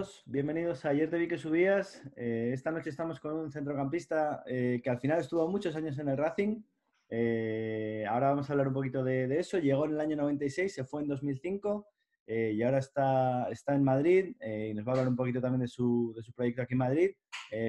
[0.00, 2.02] todos, bienvenidos a Ayer te vi que subías.
[2.16, 6.08] Eh, esta noche estamos con un centrocampista eh, que al final estuvo muchos años en
[6.08, 6.62] el Racing.
[7.10, 9.58] Eh, ahora vamos a hablar un poquito de, eso.
[9.58, 11.86] Llegó en el año 96, se fue en 2005
[12.28, 15.68] y ahora está, está en Madrid y nos va a hablar un poquito también de
[15.68, 17.10] su, de su proyecto aquí en Madrid.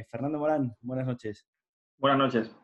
[0.09, 1.45] Fernando Morán, buenas noches.
[1.97, 2.55] Buenas noches.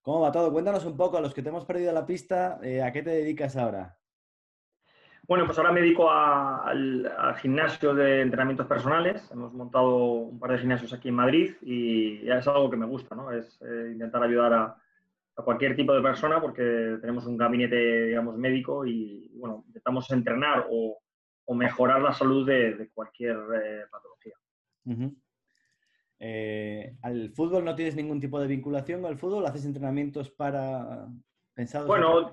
[0.00, 0.50] ¿Cómo va todo?
[0.50, 3.56] Cuéntanos un poco, a los que te hemos perdido la pista, ¿a qué te dedicas
[3.56, 3.98] ahora?
[5.24, 7.08] Bueno, pues ahora me dedico al,
[7.40, 9.30] gimnasio de entrenamientos personales.
[9.30, 13.14] Hemos montado un par de gimnasios aquí en Madrid y es algo que me gusta,
[13.14, 13.30] ¿no?
[13.30, 14.76] Es eh, intentar ayudar a,
[15.44, 20.98] cualquier tipo de persona porque tenemos un gabinete, digamos, médico y, bueno, intentamos entrenar o,
[21.54, 24.34] mejorar la salud de, cualquier eh, patología.
[26.18, 29.44] Eh, ¿Al fútbol no tienes ningún tipo de vinculación al fútbol?
[29.44, 31.08] ¿Haces entrenamientos para,
[31.86, 32.32] bueno,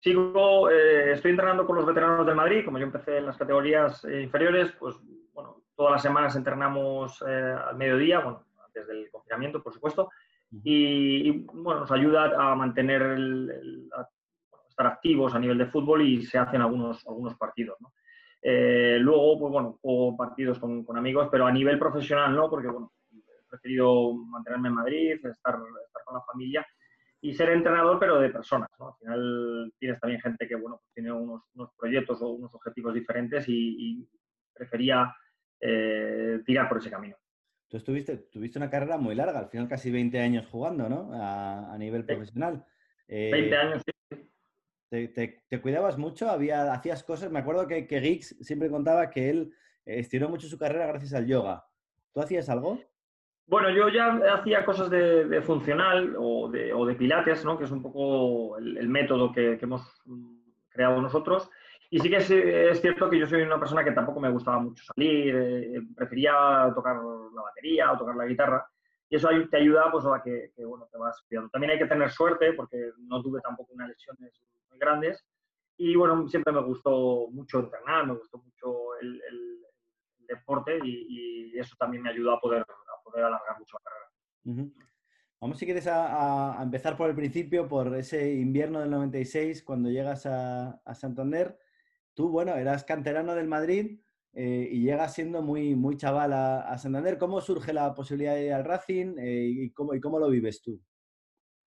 [0.00, 4.04] sigo, eh, estoy entrenando con los veteranos del Madrid, como yo empecé en las categorías
[4.04, 4.96] eh, inferiores, pues
[5.32, 10.10] bueno, todas las semanas entrenamos eh, al mediodía, bueno, antes del confinamiento, por supuesto,
[10.62, 13.88] y, bueno, nos ayuda a mantener el,
[14.68, 17.92] estar activos a nivel de fútbol y se hacen algunos, algunos partidos, ¿no?
[18.46, 22.92] luego, pues bueno, juego partidos con, con, amigos, pero a nivel profesional no, porque bueno,
[23.10, 26.66] he preferido mantenerme en Madrid, estar, estar con la familia
[27.24, 28.68] y ser entrenador, pero de personas.
[28.78, 28.88] ¿no?
[28.88, 32.92] Al final tienes también gente que bueno, pues tiene unos, unos, proyectos o unos objetivos
[32.92, 34.06] diferentes y,
[34.52, 35.12] prefería
[35.58, 37.16] eh, tirar por ese camino.
[37.66, 41.10] Tú estuviste, tuviste una carrera muy larga, al final casi 20 años jugando, ¿no?
[41.14, 42.64] A, nivel profesional.
[43.08, 44.30] 20 eh, años, sí.
[44.90, 45.08] Te,
[45.48, 46.28] te, cuidabas mucho?
[46.30, 47.32] Había, ¿Hacías cosas?
[47.32, 49.54] Me acuerdo que, que Giggs siempre contaba que él
[49.86, 51.64] estiró mucho su carrera gracias al yoga.
[52.12, 52.78] ¿Tú hacías algo?
[53.46, 57.58] Bueno, yo ya hacía cosas de, funcional o de, o de, pilates, ¿no?
[57.58, 59.82] que es un poco el, método que, hemos
[60.70, 61.50] creado nosotros.
[61.90, 64.82] Y sí que es, cierto que yo soy una persona que tampoco me gustaba mucho
[64.84, 68.66] salir, eh, prefería tocar la batería o tocar la guitarra.
[69.10, 71.50] Y eso te ayuda pues, a que, bueno, te vas cuidando.
[71.50, 74.40] También hay que tener suerte porque no tuve tampoco unas lesiones
[74.70, 75.22] muy grandes.
[75.76, 79.20] Y bueno, siempre me gustó mucho entrenar, me gustó mucho el,
[80.26, 82.64] deporte y, y, eso también me ayudó a poder
[83.22, 84.70] alargar mucho la carrera.
[85.40, 90.26] Vamos, si quieres, a, empezar por el principio, por ese invierno del 96, cuando llegas
[90.26, 91.58] a, Santander.
[92.14, 94.00] Tú, bueno, eras canterano del Madrid
[94.32, 97.18] eh, y llegas siendo muy, muy chaval a, Santander.
[97.18, 100.62] ¿Cómo surge la posibilidad de ir al Racing eh, y, cómo, y cómo lo vives
[100.62, 100.80] tú?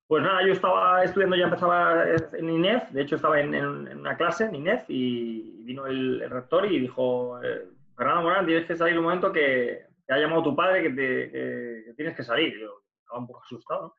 [0.08, 4.46] Pues nada, yo estaba estudiando, ya empezaba en INEF, de hecho estaba en, una clase
[4.46, 9.04] en INEF y vino el, rector y dijo, eh, Fernando Morán, tienes que salir un
[9.04, 12.58] momento que te ha llamado tu padre que, tienes que salir.
[12.58, 13.94] Yo estaba un poco asustado.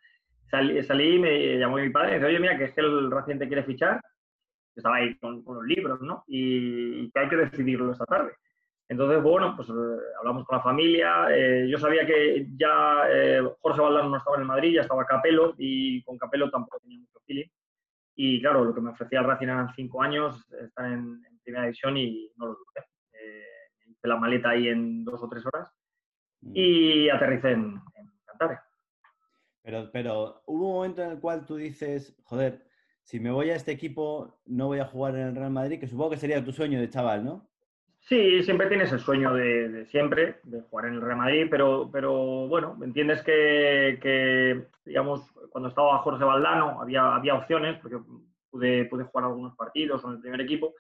[0.51, 2.81] Salí, salí, y me llamó mi padre y me dice, oye, mira, que es que
[2.81, 4.01] el reciente quiere fichar.
[4.75, 6.25] Estaba ahí con, los libros, ¿no?
[6.27, 8.33] Y, que hay que decidirlo esta tarde.
[8.89, 9.73] Entonces, bueno, pues eh,
[10.19, 11.27] hablamos con la familia.
[11.31, 15.55] Eh, yo sabía que ya eh, Jorge Valdano no estaba en Madrid, ya estaba Capelo
[15.59, 17.49] y con Capelo tampoco tenía mucho feeling.
[18.15, 21.97] Y claro, lo que me ofrecía el Racing eran cinco años, estar en, primera división
[21.97, 22.87] y no lo dudé.
[23.87, 25.78] hice la maleta ahí en dos o tres horas.
[26.43, 27.81] Y aterricé en,
[28.27, 28.63] Cantabria.
[29.63, 32.65] Pero, pero hubo un momento en el cual tú dices, joder,
[33.03, 35.87] si me voy a este equipo, no voy a jugar en el Real Madrid, que
[35.87, 37.49] supongo que sería tu sueño de chaval, ¿no?
[38.01, 42.49] Sí, siempre tienes el sueño de, siempre, de jugar en el Real Madrid, pero, pero
[42.49, 47.99] bueno, entiendes que, digamos, cuando estaba Jorge Valdano había, había opciones, porque
[48.51, 50.75] pude, pude jugar algunos partidos en el primer equipo,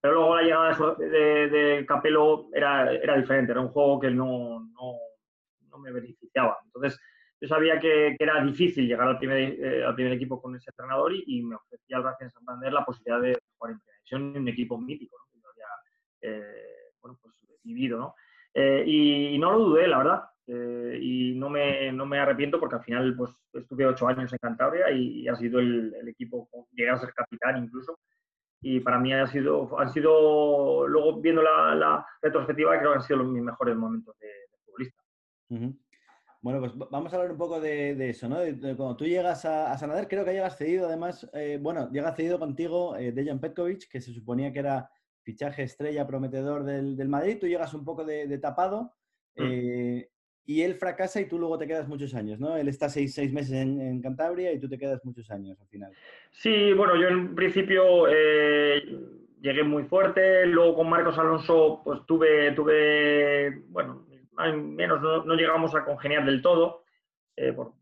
[0.00, 5.78] pero luego la llegada de, Capello era, era diferente, era un juego que no, no,
[5.78, 6.58] me beneficiaba.
[6.64, 7.00] Entonces,
[7.40, 11.12] yo sabía que, era difícil llegar al primer, eh, al primer equipo con ese entrenador
[11.14, 14.78] y, me ofrecía al Racing Santander la posibilidad de jugar en televisión en un equipo
[14.78, 15.24] mítico, ¿no?
[15.32, 15.66] que yo había
[16.22, 17.98] eh, bueno, pues, vivido.
[17.98, 18.14] ¿no?
[18.54, 20.22] Eh, y, no lo dudé, la verdad.
[20.98, 24.90] y no me, no me arrepiento porque al final pues, estuve ocho años en Cantabria
[24.90, 27.98] y, ha sido el, el equipo, llegué a ser capitán incluso,
[28.62, 33.02] y para mí ha sido, han sido, luego viendo la, la retrospectiva, creo que han
[33.02, 34.28] sido los, mis mejores momentos de,
[34.64, 35.02] futbolista.
[36.42, 38.36] Bueno, pues vamos a hablar un poco de, eso, ¿no?
[38.76, 42.38] cuando tú llegas a, a, Santander, creo que llegas cedido, además, eh, bueno, llega cedido
[42.38, 44.90] contigo eh, Dejan Petkovic, que se suponía que era
[45.22, 48.94] fichaje estrella prometedor del, del Madrid, tú llegas un poco de, tapado,
[49.36, 49.42] mm.
[49.42, 50.10] eh,
[50.46, 52.56] y él fracasa y tú luego te quedas muchos años, ¿no?
[52.56, 55.92] Él está seis, seis meses en, Cantabria y tú te quedas muchos años al final.
[56.30, 58.82] Sí, bueno, yo en principio eh,
[59.40, 64.06] llegué muy fuerte, luego con Marcos Alonso pues tuve, tuve bueno,
[64.56, 66.84] menos no, llegamos a congeniar del todo,
[67.36, 67.74] eh, por,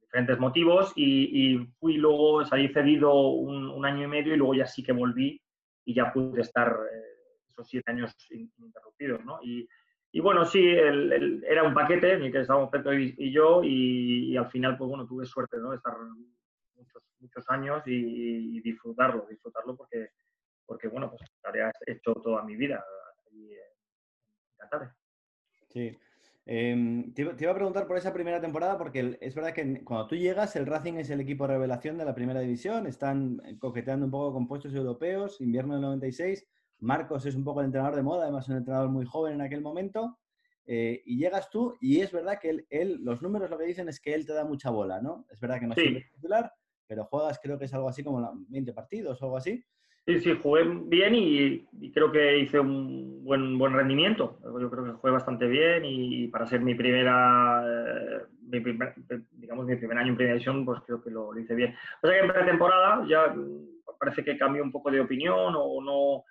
[0.00, 4.82] diferentes motivos, y, fui luego, salí cedido un, año y medio y luego ya sí
[4.82, 5.40] que volví
[5.84, 7.02] y ya pude estar eh,
[7.50, 9.38] esos siete años ininterrumpidos, ¿no?
[9.42, 9.68] Y,
[10.10, 14.48] y bueno, sí, era un paquete en el que estábamos Petro y, yo y, al
[14.48, 15.70] final, pues bueno, tuve suerte ¿no?
[15.70, 15.94] de estar
[16.74, 20.10] muchos, muchos años y, disfrutarlo, disfrutarlo porque,
[20.64, 22.84] porque bueno, pues tareas he hecho toda mi vida
[23.32, 23.58] y, eh,
[25.68, 25.96] Sí.
[26.50, 30.16] Em, te, iba a preguntar por esa primera temporada, porque es verdad que cuando tú
[30.16, 34.32] llegas, el Racing es el equipo revelación de la primera división, están coqueteando un poco
[34.32, 36.46] con puestos europeos, invierno del 96,
[36.80, 39.60] Marcos es un poco el entrenador de moda, además un entrenador muy joven en aquel
[39.60, 40.18] momento,
[40.66, 44.00] eh, y llegas tú y es verdad que él, los números lo que dicen es
[44.00, 45.24] que él te da mucha bola, ¿no?
[45.30, 46.52] Es verdad que no es titular,
[46.86, 49.64] pero juegas creo que es algo así como 20 partidos o algo así.
[50.08, 54.38] Sí, sí, jugué bien y, creo que hice un buen, buen rendimiento.
[54.42, 58.22] Yo creo que jugué bastante bien y para ser mi primera, eh,
[59.32, 61.74] digamos, mi primer año en primera división, pues creo que lo, hice bien.
[62.02, 63.34] O sea que en pretemporada ya
[64.00, 66.24] parece que cambió un poco de opinión o no,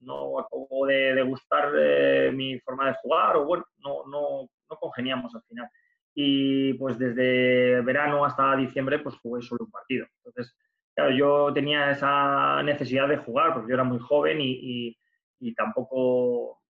[0.00, 5.34] no acabó de, gustar eh, mi forma de jugar o bueno, no, no, no congeniamos
[5.34, 5.68] al final.
[6.14, 10.06] Y pues desde verano hasta diciembre pues jugué solo un partido.
[10.18, 10.56] Entonces,
[10.94, 14.96] claro, yo tenía esa necesidad de jugar porque yo era muy joven y,
[15.40, 16.62] y, tampoco,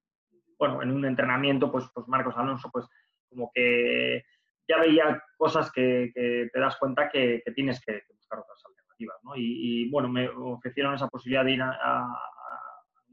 [0.59, 2.87] bueno, en un entrenamiento pues, pues Marcos Alonso pues
[3.29, 4.25] como que
[4.67, 9.17] ya veía cosas que, que te das cuenta que, que tienes que, buscar otras alternativas,
[9.23, 9.33] ¿no?
[9.37, 12.34] Y, bueno, me ofrecieron esa posibilidad de ir a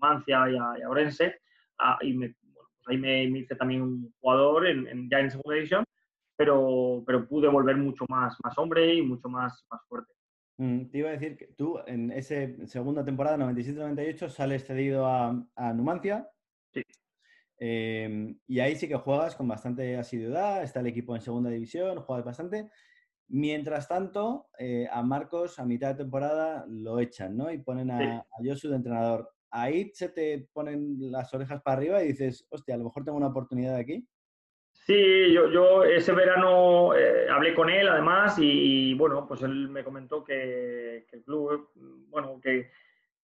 [0.01, 1.39] Mancia y a, Orense.
[2.01, 5.83] Y me, pues ahí me, hice también un jugador en, ya en segunda división,
[6.36, 10.13] pero, pero pude volver mucho más, más hombre y mucho más, más fuerte.
[10.57, 12.36] Mm, te iba a decir que tú en esa
[12.68, 16.30] segunda temporada, 97-98, sales cedido a, a Numancia.
[16.74, 16.83] Sí.
[17.57, 22.01] Em, y ahí sí que juegas con bastante asiduidad, está el equipo en segunda división,
[22.01, 22.69] juegas bastante.
[23.27, 27.51] Mientras tanto, eh, a Marcos a mitad de temporada lo echan, ¿no?
[27.51, 32.03] Y ponen a, a Josu de entrenador ahí se te ponen las orejas para arriba
[32.03, 34.07] y dices, hostia, a lo mejor tengo una oportunidad aquí.
[34.74, 39.83] Sí, yo, yo ese verano eh, hablé con él además y, bueno, pues él me
[39.83, 41.69] comentó que, el club,
[42.09, 42.71] bueno, que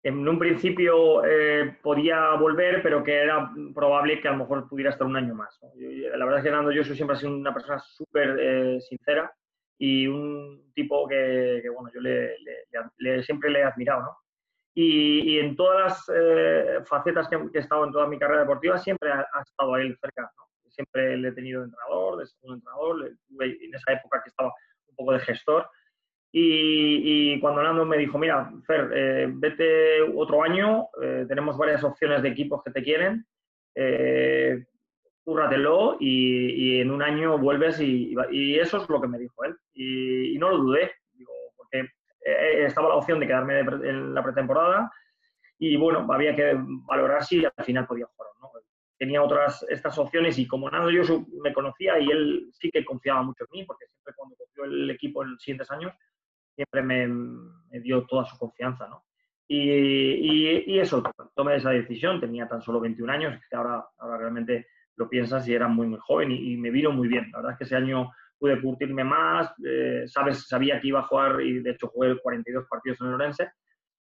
[0.02, 4.90] en un principio eh, podía volver, pero que era probable que a lo mejor pudiera
[4.90, 5.58] estar un año más.
[5.74, 9.32] la verdad es que Nando yo siempre ha sido una persona súper eh, sincera
[9.76, 14.16] y un tipo que, bueno, yo le, siempre le he admirado, ¿no?
[14.74, 19.10] Y, en todas las eh, facetas que, he estado en toda mi carrera deportiva siempre
[19.10, 20.30] ha, estado ahí cerca.
[20.68, 24.52] Siempre le he tenido de entrenador, de segundo entrenador, en esa época que estaba
[24.88, 25.68] un poco de gestor.
[26.32, 32.22] Y, cuando Nando me dijo, mira, Fer, eh, vete otro año, eh, tenemos varias opciones
[32.22, 33.26] de equipos que te quieren,
[33.74, 34.64] eh,
[35.24, 38.14] cúrratelo y, en un año vuelves y,
[38.58, 39.56] eso es lo que me dijo él.
[39.74, 40.92] Y, no lo dudé,
[42.24, 44.90] eh, estaba la opción de quedarme en la pretemporada
[45.58, 48.50] y bueno, había que valorar si al final podía jugar o no.
[48.98, 53.22] Tenía otras estas opciones y como nada yo me conocía y él sí que confiaba
[53.22, 55.92] mucho en mí porque siempre cuando cogió el equipo en los siguientes años
[56.54, 59.04] siempre me, dio toda su confianza, ¿no?
[59.48, 61.02] Y, y, eso,
[61.34, 65.54] tomé esa decisión, tenía tan solo 21 años, que ahora, ahora realmente lo piensas y
[65.54, 67.30] era muy, muy joven y, y, me vino muy bien.
[67.32, 71.04] La verdad es que ese año pude curtirme más, eh, sabes, sabía que iba a
[71.04, 73.50] jugar y de hecho jugué 42 partidos en el Orense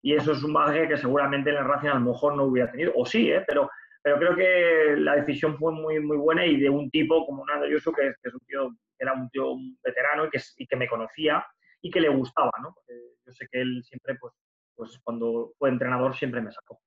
[0.01, 2.71] y eso es un bagaje que seguramente en el Racing a lo mejor no hubiera
[2.71, 3.43] tenido, o sí, ¿eh?
[3.47, 3.69] pero,
[4.01, 7.67] pero creo que la decisión fue muy, muy buena y de un tipo como Nando
[7.67, 8.69] Yosu, que, que es un tío,
[8.99, 11.43] era un tío veterano y que, y que me conocía
[11.81, 12.73] y que le gustaba, ¿no?
[12.73, 12.93] Porque
[13.25, 14.33] yo sé que él siempre, pues,
[14.75, 16.79] pues cuando fue entrenador siempre me sacó.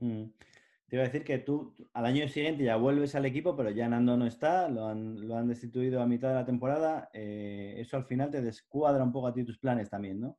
[0.00, 0.24] Mm.
[0.88, 3.88] Te iba a decir que tú al año siguiente ya vuelves al equipo, pero ya
[3.88, 7.10] Nando no está, lo han, lo han destituido a mitad de la temporada.
[7.12, 10.38] Eh, eso al final te descuadra un poco a ti tus planes también, ¿no?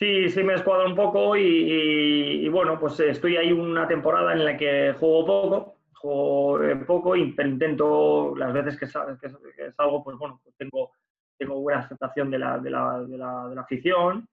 [0.00, 4.56] Sí, sí me descuadra un poco y, bueno, pues estoy ahí una temporada en la
[4.56, 10.92] que juego poco, juego eh, poco, intento las veces que, salgo, pues bueno, pues tengo,
[11.38, 14.26] tengo buena aceptación de la, de la, de la, de la afición,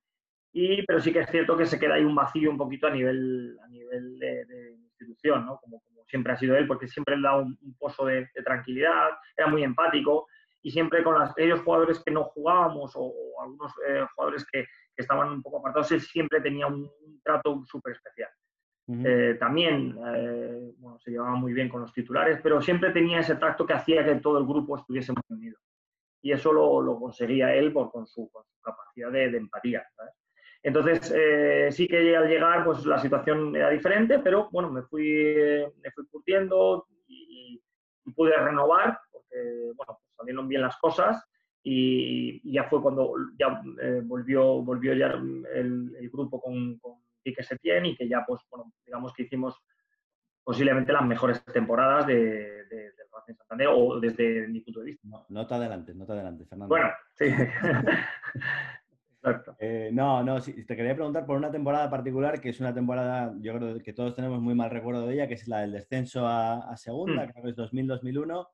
[0.54, 2.92] y, pero sí que es cierto que se queda ahí un vacío un poquito a
[2.92, 4.67] nivel, a nivel de
[5.00, 5.60] institución, ¿no?
[5.60, 9.48] como, como, siempre ha sido él, porque siempre le da un, pozo de, tranquilidad, era
[9.48, 10.28] muy empático
[10.62, 15.02] y siempre con las, aquellos jugadores que no jugábamos o, algunos eh, jugadores que, que,
[15.02, 16.90] estaban un poco apartados, él siempre tenía un,
[17.24, 18.30] trato súper especial.
[18.90, 23.36] Eh, también eh, bueno, se llevaba muy bien con los titulares, pero siempre tenía ese
[23.36, 25.58] tacto que hacía que todo el grupo estuviese muy unido.
[26.22, 29.86] Y eso lo, lo conseguía él por, con, su, con su capacidad de, de empatía.
[29.94, 30.14] ¿sabes?
[30.64, 35.04] Entonces, eh, sí que al llegar, pues la situación era diferente, pero bueno, me fui,
[35.82, 37.62] me fui curtiendo y,
[38.16, 39.36] pude renovar, porque,
[39.76, 41.24] bueno, pues, salieron bien las cosas
[41.62, 47.86] y, ya fue cuando ya eh, volvió, volvió ya el, grupo con, con Quique Setién
[47.86, 49.62] y que ya, pues, bueno, digamos que hicimos
[50.48, 52.16] posiblemente las mejores temporadas de,
[52.70, 55.06] del Racing Santander o desde mi punto de vista.
[55.06, 56.74] No, no te adelantes, no te adelantes, Fernando.
[56.74, 57.26] Bueno, sí.
[59.30, 59.56] Exacto.
[59.60, 63.34] Eh, no, no, sí, te quería preguntar por una temporada particular, que es una temporada,
[63.40, 66.28] yo creo que todos tenemos muy mal recuerdo de ella, que es la del descenso
[66.28, 67.32] a, segunda, mm.
[67.32, 68.48] creo que es 2000-2001,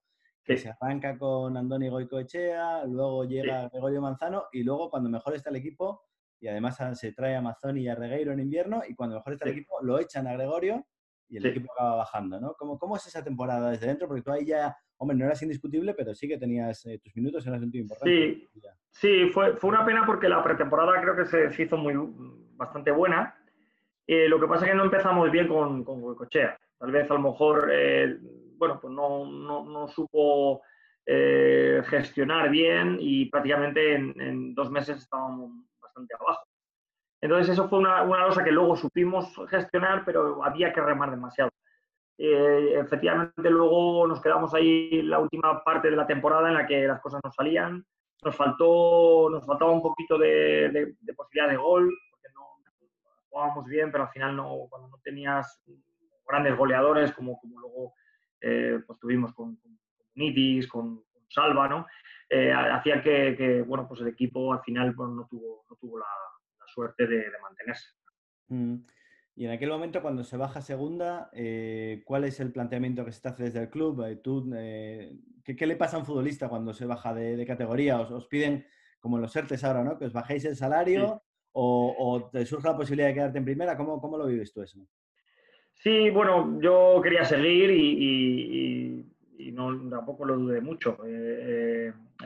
[0.44, 5.50] que se arranca con Andoni Goicoechea, luego llega Gregorio Manzano y luego cuando mejor está
[5.50, 6.04] el equipo,
[6.40, 9.46] y además se trae a Mazzoni y a Regueiro en invierno, y cuando mejor está
[9.46, 10.86] el equipo lo echan a Gregorio
[11.34, 12.54] y el equipo acaba bajando, ¿no?
[12.54, 14.08] ¿Cómo, ¿Cómo, es esa temporada desde dentro?
[14.08, 17.48] Porque tú ahí ya, hombre, no eras indiscutible, pero sí que tenías eh, tus minutos,
[17.48, 18.14] eras un tío importante.
[18.14, 18.50] Sí,
[18.92, 21.96] sí fue, fue una pena porque la pretemporada creo que se, hizo muy,
[22.56, 23.36] bastante buena.
[24.06, 26.56] Eh, lo que pasa es que no empezamos bien con, con Cochea.
[26.78, 28.16] Tal vez a lo mejor, eh,
[28.58, 30.62] bueno, pues no, no, no supo
[31.06, 36.46] gestionar bien y prácticamente en, en dos meses estábamos bastante abajo.
[37.24, 41.52] Entonces eso fue una, una cosa que luego supimos gestionar, pero había que remar demasiado.
[42.18, 46.86] Eh, efectivamente luego nos quedamos ahí la última parte de la temporada en la que
[46.86, 47.86] las cosas no salían.
[48.26, 52.28] Nos faltó, nos faltaba un poquito de, posibilidad de gol, porque
[53.30, 55.64] jugábamos bien, pero al final no, cuando no tenías
[56.28, 57.94] grandes goleadores como, como luego
[58.42, 59.80] eh, pues tuvimos con, con,
[60.16, 61.88] Nitis, con, Salva, ¿no?
[62.30, 66.06] Eh, hacía que, bueno, pues el equipo al final pues, no, tuvo, no tuvo la,
[66.74, 67.90] suerte de, mantenerse.
[68.48, 68.78] Mm.
[69.36, 73.28] Y en aquel momento, cuando se baja segunda, eh, ¿cuál es el planteamiento que se
[73.28, 74.06] hace desde el club?
[74.06, 78.00] Eh, ¿Tú, eh, ¿qué, le pasa a un futbolista cuando se baja de, categoría?
[78.00, 78.66] ¿Os, piden,
[79.00, 79.98] como en los ERTES ahora, ¿no?
[79.98, 83.76] que os bajéis el salario o, te surge la posibilidad de quedarte en primera?
[83.76, 84.80] ¿Cómo, cómo lo vives tú eso?
[85.74, 90.98] Sí, bueno, yo quería seguir y, no, tampoco lo dudé mucho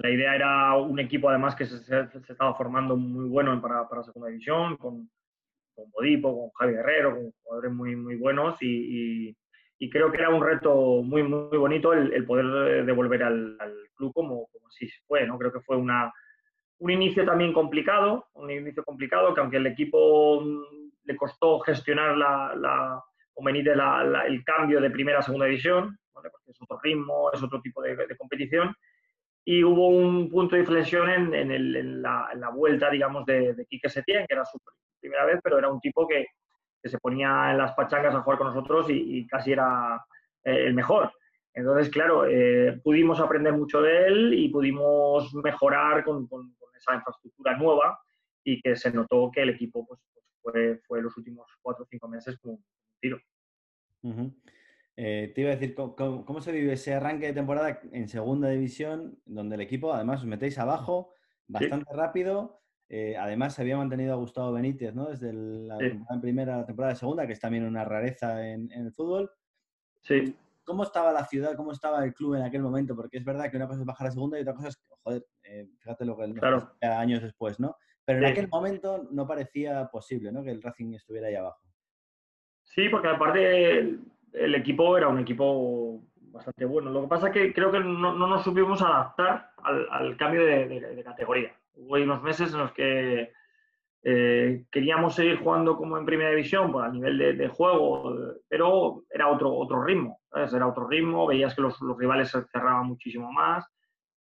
[0.01, 4.29] la idea era un equipo además que se, estaba formando muy bueno para, para segunda
[4.29, 5.09] división, con,
[5.75, 9.35] con Bodipo, con Javi Guerrero, con jugadores muy, muy buenos y,
[9.79, 14.11] y, creo que era un reto muy, muy bonito el, poder devolver al, al, club
[14.13, 15.37] como, como así fue, ¿no?
[15.37, 16.11] Creo que fue una,
[16.79, 22.17] un inicio también complicado, un inicio complicado que aunque el equipo mm, le costó gestionar
[22.17, 23.03] la, la
[23.75, 27.81] la, el cambio de primera a segunda división, porque es otro ritmo, es otro tipo
[27.81, 28.75] de, de competición,
[29.49, 34.25] y hubo un punto de inflexión en, en, la, vuelta, digamos, de, de Quique Setién,
[34.27, 34.59] que era su
[34.99, 36.25] primera vez, pero era un tipo que,
[36.83, 40.03] que se ponía en las pachangas a jugar con nosotros y, casi era
[40.43, 41.13] eh, el mejor.
[41.53, 47.55] Entonces, claro, eh, pudimos aprender mucho de él y pudimos mejorar con, con, esa infraestructura
[47.55, 47.97] nueva
[48.43, 51.87] y que se notó que el equipo pues, pues fue, fue los últimos cuatro o
[51.87, 52.65] cinco meses como un
[52.99, 53.17] tiro.
[54.99, 59.19] Eh, te iba a decir, ¿cómo, se vive ese arranque de temporada en segunda división,
[59.25, 61.13] donde el equipo, además, os metéis abajo
[61.47, 62.61] bastante rápido?
[62.89, 65.09] Eh, además, se había mantenido a Gustavo Benítez, ¿no?
[65.09, 68.91] Desde la temporada primera a la temporada segunda, que es también una rareza en, el
[68.91, 69.29] fútbol.
[70.01, 70.35] Sí.
[70.63, 72.95] ¿Cómo estaba la ciudad, cómo estaba el club en aquel momento?
[72.95, 75.27] Porque es verdad que una cosa es bajar a segunda y otra cosa es, joder,
[75.43, 76.71] eh, fíjate lo que claro.
[76.81, 77.75] años después, ¿no?
[78.03, 80.43] Pero en aquel momento no parecía posible, ¿no?
[80.43, 81.61] Que el Racing estuviera ahí abajo.
[82.63, 83.99] Sí, porque aparte
[84.33, 86.91] el equipo era un equipo bastante bueno.
[86.91, 91.53] Lo que pasa es que creo que no, nos supimos adaptar al, cambio de, categoría.
[91.75, 93.31] Hubo unos meses en los que
[94.03, 98.15] eh, queríamos seguir jugando como en primera división por pues, a nivel de, juego,
[98.47, 100.19] pero era otro, ritmo.
[100.33, 103.65] Era otro ritmo, veías que los, rivales se cerraban muchísimo más.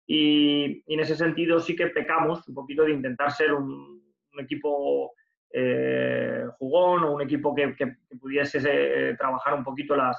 [0.06, 4.02] Y, en ese sentido sí que pecamos un poquito de intentar ser un
[4.40, 5.12] equipo
[5.52, 7.76] eh, jugón o un equipo que,
[8.20, 10.18] pudiese eh, trabajar un poquito las,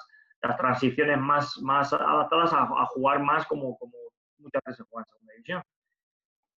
[0.56, 3.92] transiciones más, más adaptadas a, jugar más como, como,
[4.38, 5.62] muchas veces se juega en segunda división.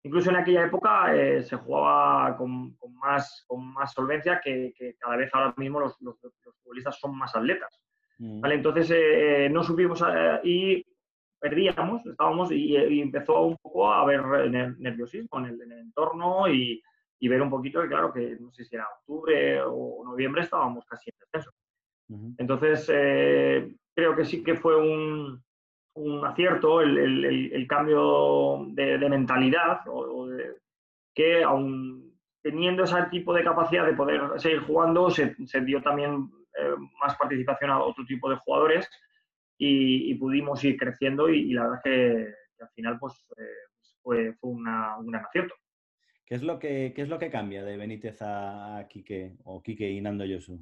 [0.03, 5.29] Incluso en aquella época eh, se jugaba con, más, con más solvencia que, cada vez
[5.33, 6.19] ahora mismo los, los,
[6.63, 7.81] futbolistas son más atletas.
[8.19, 8.45] Mm.
[8.45, 10.03] Entonces no subimos
[10.43, 10.85] y
[11.39, 14.23] perdíamos, estábamos y, empezó un poco a haber
[14.79, 16.81] nerviosismo en el, en el entorno y,
[17.21, 20.83] y ver un poquito que, claro, que no sé si era octubre o noviembre estábamos
[20.85, 21.51] casi en descenso.
[22.39, 25.41] Entonces, eh, creo que sí que fue un,
[25.93, 30.27] un acierto el, el, el, cambio de, mentalidad, o,
[31.13, 32.11] que aún
[32.41, 37.15] teniendo ese tipo de capacidad de poder seguir jugando, se, se dio también eh, más
[37.17, 38.89] participación a otro tipo de jugadores
[39.59, 44.49] y, pudimos ir creciendo y, la verdad que, que, al final pues, eh, fue, fue
[44.49, 45.53] una, un gran acierto.
[46.31, 49.99] ¿Qué es lo que, es lo que cambia de Benítez a, Quique o Quique y
[49.99, 50.57] Nando Yosu?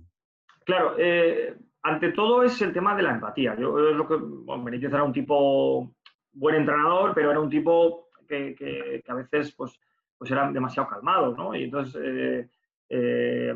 [0.66, 3.56] Claro, eh, ante todo es el tema de la empatía.
[3.56, 4.16] Yo, lo que,
[4.64, 5.94] Benítez era un tipo
[6.34, 9.80] buen entrenador, pero era un tipo que, a veces pues,
[10.18, 11.54] pues era demasiado calmado, ¿no?
[11.54, 12.50] Y entonces eh,
[12.90, 13.54] eh,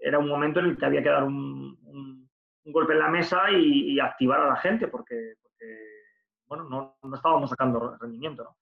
[0.00, 2.28] era un momento en el que había que dar un,
[2.64, 5.34] golpe en la mesa y, activar a la gente, porque,
[6.44, 8.42] bueno, no, no, estábamos sacando rendimiento.
[8.42, 8.61] ¿no?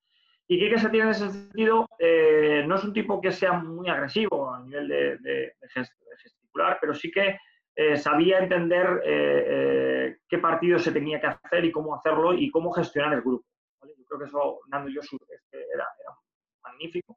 [0.50, 3.88] Y Quique se tiene en ese sentido, eh, no es un tipo que sea muy
[3.88, 5.54] agresivo a nivel de,
[6.16, 7.38] gesticular, pero sí que
[7.76, 12.73] eh, sabía entender eh, qué partido se tenía que hacer y cómo hacerlo y cómo
[12.73, 13.47] gestionar el grupo.
[13.80, 16.16] Yo creo que eso Nando Yosu este, era, era
[16.64, 17.16] magnífico.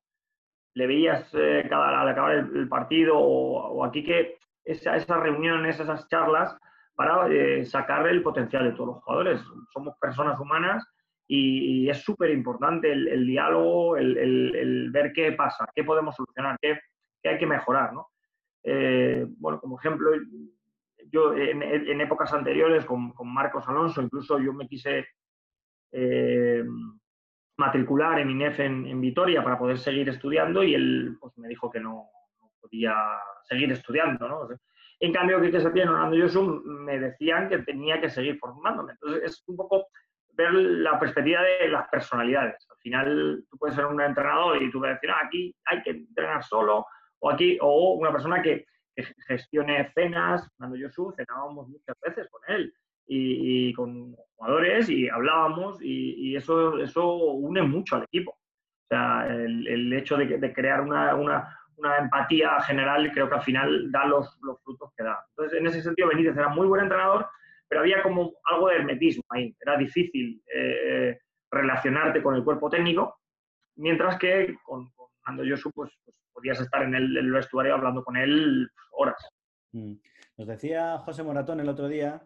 [0.76, 6.56] Le veías cada, al acabar el, partido o, aquí que esas reuniones, esas charlas,
[6.94, 9.42] para eh, sacar el potencial de todos los jugadores.
[9.74, 10.88] Somos personas humanas
[11.28, 16.80] y, es súper importante el, diálogo, el, ver qué pasa, qué podemos solucionar, qué,
[17.24, 17.94] hay que mejorar.
[17.94, 18.10] ¿no?
[18.64, 20.12] Eh, bueno, como ejemplo,
[21.10, 25.06] yo en, épocas anteriores con, Marcos Alonso, incluso yo me quise
[25.92, 26.64] eh,
[27.58, 31.80] matricular en INEF en, Vitoria para poder seguir estudiando y él pues, me dijo que
[31.80, 32.96] no, no podía
[33.44, 34.28] seguir estudiando.
[34.28, 34.48] ¿no?
[35.00, 38.94] En cambio, que se tiene Orlando Yosu me decían que tenía que seguir formándome.
[38.94, 39.88] Entonces, es un poco
[40.34, 42.68] ver la perspectiva de las personalidades.
[42.70, 45.92] Al final, tú puedes ser un entrenador y tú puedes decir, ah, aquí hay que
[45.92, 46.86] entrenar solo,
[47.20, 48.66] o aquí, o una persona que,
[49.28, 50.48] gestione cenas.
[50.60, 52.72] Orlando Yosu cenábamos muchas veces con él
[53.08, 58.32] y, con jugadores y hablábamos y, eso, eso une mucho al equipo.
[58.32, 61.16] O sea, el, hecho de, crear una,
[61.78, 65.26] una empatía general, creo que al final da los, los, frutos que da.
[65.30, 67.28] Entonces, en ese sentido, Benítez era muy buen entrenador,
[67.74, 69.56] pero había como algo de hermetismo ahí.
[69.60, 71.18] Era difícil eh,
[71.50, 73.18] relacionarte con el cuerpo técnico,
[73.78, 78.16] mientras que con, con Ando Yosu, pues, pues, podías estar en el, vestuario hablando con
[78.16, 79.28] él horas.
[79.72, 79.94] Mm.
[80.38, 82.22] Nos decía José Moratón el otro día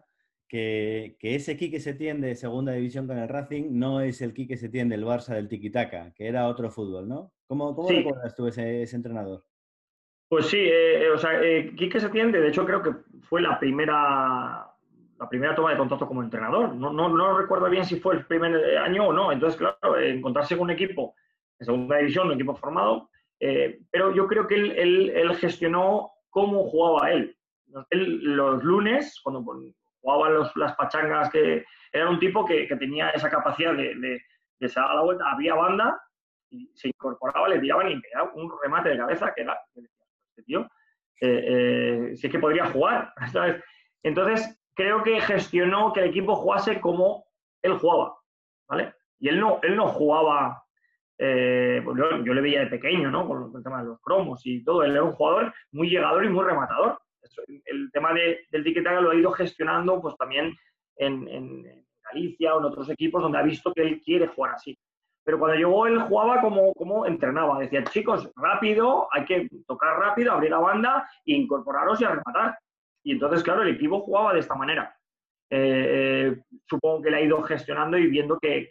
[0.46, 4.58] que, que, ese Quique Setién de segunda división con el Racing no es el Quique
[4.58, 7.32] Setién del Barça del Tiquitaca, que era otro fútbol, ¿no?
[7.46, 9.46] ¿Cómo, cómo recuerdas tú ese, entrenador?
[10.28, 12.90] Pues sí, eh, eh, o sea, eh, Quique Setién, de hecho, creo que
[13.22, 14.74] fue la primera,
[15.18, 16.74] la primera toma de contacto como entrenador.
[16.74, 19.32] No, no, no recuerdo bien si fue el primer año o no.
[19.32, 21.14] Entonces, claro, encontrarse con un equipo
[21.58, 27.10] en segunda división, un equipo formado, pero yo creo que él, él, gestionó cómo jugaba
[27.10, 27.36] él.
[27.90, 28.20] él.
[28.22, 29.44] Los lunes, cuando
[30.00, 34.22] jugaba las pachangas, que era un tipo que, tenía esa capacidad de, de,
[34.60, 36.00] de a la vuelta, había banda,
[36.50, 40.62] y se incorporaba, le tiraban y pegaba un remate de cabeza que era, este tío,
[41.20, 41.44] eh,
[42.10, 43.62] eh, si es que podría jugar, ¿sabes?
[44.02, 47.26] Entonces, creo que gestionó que el equipo jugase como
[47.60, 48.16] él jugaba,
[48.66, 48.94] ¿vale?
[49.18, 50.62] Y él no, él no jugaba,
[51.18, 53.28] eh, pues yo, le veía de pequeño, ¿no?
[53.28, 56.30] Con, el tema de los cromos y todo, él era un jugador muy llegador y
[56.30, 56.98] muy rematador
[57.66, 60.54] el tema del tiquetaga lo ha ido gestionando pues también
[60.96, 64.78] en, Galicia o en otros equipos donde ha visto que él quiere jugar así.
[65.24, 67.58] Pero cuando llegó él jugaba como, como entrenaba.
[67.58, 72.58] Decía, chicos, rápido, hay que tocar rápido, abrir la banda incorporaros y a rematar.
[73.08, 74.94] Y entonces, claro, el equipo jugaba de esta manera.
[75.48, 75.56] Eh,
[76.28, 78.68] eh, supongo que le ha ido gestionando y viendo que,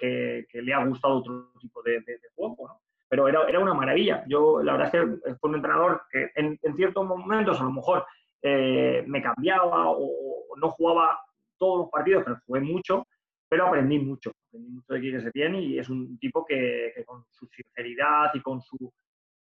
[0.54, 2.04] le ha gustado otro tipo de,
[2.36, 2.80] juego.
[3.10, 4.24] Pero era, era, una maravilla.
[4.28, 8.06] Yo, la verdad es que fue un entrenador que en, ciertos momentos a lo mejor
[8.44, 11.20] eh, me cambiaba o, no jugaba
[11.58, 13.08] todos los partidos, pero jugué mucho,
[13.50, 14.34] pero aprendí mucho.
[14.50, 18.62] Aprendí mucho de Quique Setién y es un tipo que, con su sinceridad y con
[18.62, 18.78] su,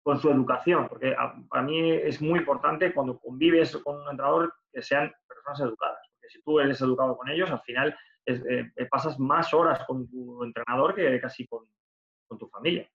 [0.05, 1.15] con su educación, porque
[1.49, 6.29] para mí es muy importante cuando convives con un entrenador que sean personas educadas, porque
[6.29, 10.93] si tú eres educado con ellos, al final eh, pasas más horas con tu entrenador
[10.93, 11.67] que casi con,
[12.37, 12.87] tu familia.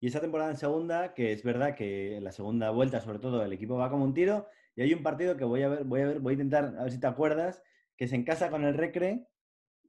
[0.00, 3.44] Y esa temporada en segunda, que es verdad que en la segunda vuelta, sobre todo,
[3.44, 4.48] el equipo va como un tiro.
[4.74, 6.82] Y hay un partido que voy a ver, voy a ver, voy a intentar, a
[6.82, 7.62] ver si te acuerdas,
[7.96, 9.28] que se encasa con el Recre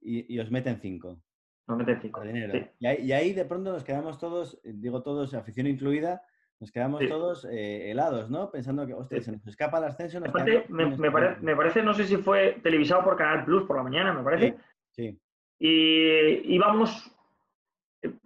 [0.01, 1.19] y, os meten cinco.
[1.67, 2.21] Nos meten cinco.
[2.79, 6.21] Y, ahí, de pronto nos quedamos todos, digo todos, afición incluida,
[6.59, 8.51] nos quedamos todos eh, helados, ¿no?
[8.51, 10.19] Pensando que, hostia, se nos escapa el ascenso.
[10.69, 14.23] me, me, parece, no sé si fue televisado por Canal Plus por la mañana, me
[14.23, 14.55] parece.
[14.91, 15.19] Sí.
[15.57, 17.11] Y íbamos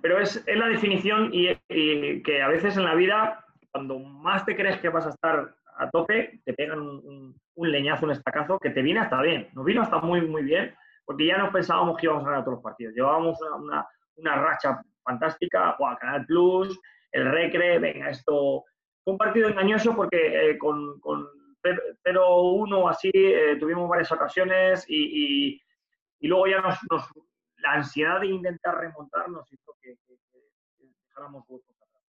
[0.01, 1.55] pero es, la definición y,
[2.21, 5.89] que a veces en la vida, cuando más te crees que vas a estar a
[5.89, 9.49] tope, te pegan un, leñazo, un estacazo que te viene hasta bien.
[9.53, 10.73] Nos vino hasta muy, muy bien,
[11.09, 12.93] porque ya no pensábamos que íbamos a ganar todos los partidos.
[12.93, 16.79] Llevábamos una, una, racha fantástica, Juan Canal Plus,
[17.11, 18.63] el Recre, venga, esto.
[19.03, 21.27] Fue un partido engañoso porque eh, con, con
[21.63, 25.59] 0-1 así eh, tuvimos varias ocasiones y,
[26.19, 26.77] y, luego ya nos,
[27.57, 29.95] la ansiedad de intentar remontarnos hizo que,
[30.77, 32.03] dejáramos huecos atrás.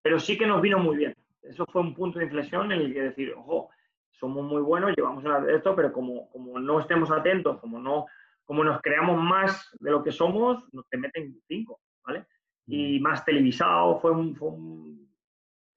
[0.00, 1.16] Pero sí que nos vino muy bien.
[1.42, 3.70] Eso fue un punto de inflexión en el que decir, ojo,
[4.12, 8.06] somos muy buenos, llevamos esto, pero como, como no estemos atentos, como no
[8.44, 12.26] como nos creamos más de lo que somos, nos te meten cinco, ¿vale?
[12.66, 13.02] Y mm.
[13.02, 15.08] más televisado, fue un, fue un,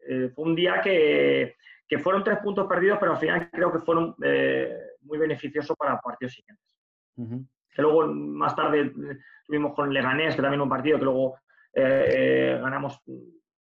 [0.08, 1.56] eh, fue un día que,
[1.88, 5.99] que, fueron tres puntos perdidos, pero al final creo que fueron eh, muy beneficioso para
[5.99, 6.65] partidos siguientes.
[7.73, 8.91] Que luego más tarde
[9.45, 11.38] tuvimos con Leganés, que también un partido que luego
[11.73, 12.99] ganamos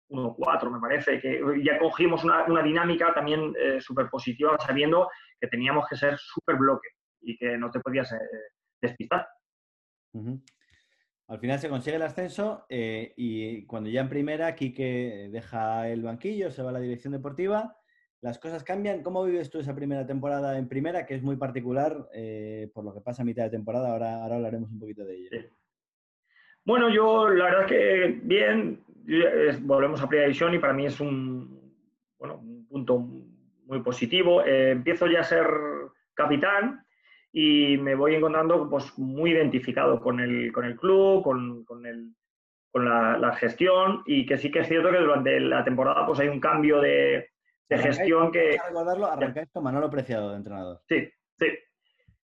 [0.08, 5.96] 1-4, me parece, que ya cogimos una, dinámica también súper positiva, sabiendo que teníamos que
[5.96, 6.88] ser súper bloque
[7.20, 8.14] y que no te podías
[8.80, 9.26] despistar.
[11.28, 16.02] Al final se consigue el ascenso eh, y cuando ya en primera, Quique deja el
[16.02, 17.76] banquillo, se va a la dirección deportiva,
[18.20, 19.02] las cosas cambian.
[19.02, 22.92] ¿Cómo vives tú esa primera temporada en primera, que es muy particular eh, por lo
[22.92, 23.92] que pasa a mitad de temporada?
[23.92, 25.30] Ahora, ahora hablaremos un poquito de ello.
[26.64, 28.84] Bueno, yo la verdad es que bien,
[29.60, 31.74] volvemos a primera división y para mí es un,
[32.18, 34.44] bueno, un punto muy positivo.
[34.44, 35.46] Eh, empiezo ya a ser
[36.14, 36.84] capitán
[37.32, 42.12] y me voy encontrando pues, muy identificado con el, con el club, con, con, el,
[42.72, 46.28] con la, gestión y que sí que es cierto que durante la temporada pues, hay
[46.28, 47.30] un cambio de,
[47.68, 48.58] de gestión que...
[48.66, 50.80] recordarlo, arrancáis con Manolo Preciado de entrenador.
[50.88, 51.46] Sí, sí.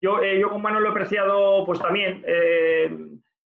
[0.02, 2.24] Yo, eh, yo con Manolo Preciado pues también...
[2.26, 2.90] Eh,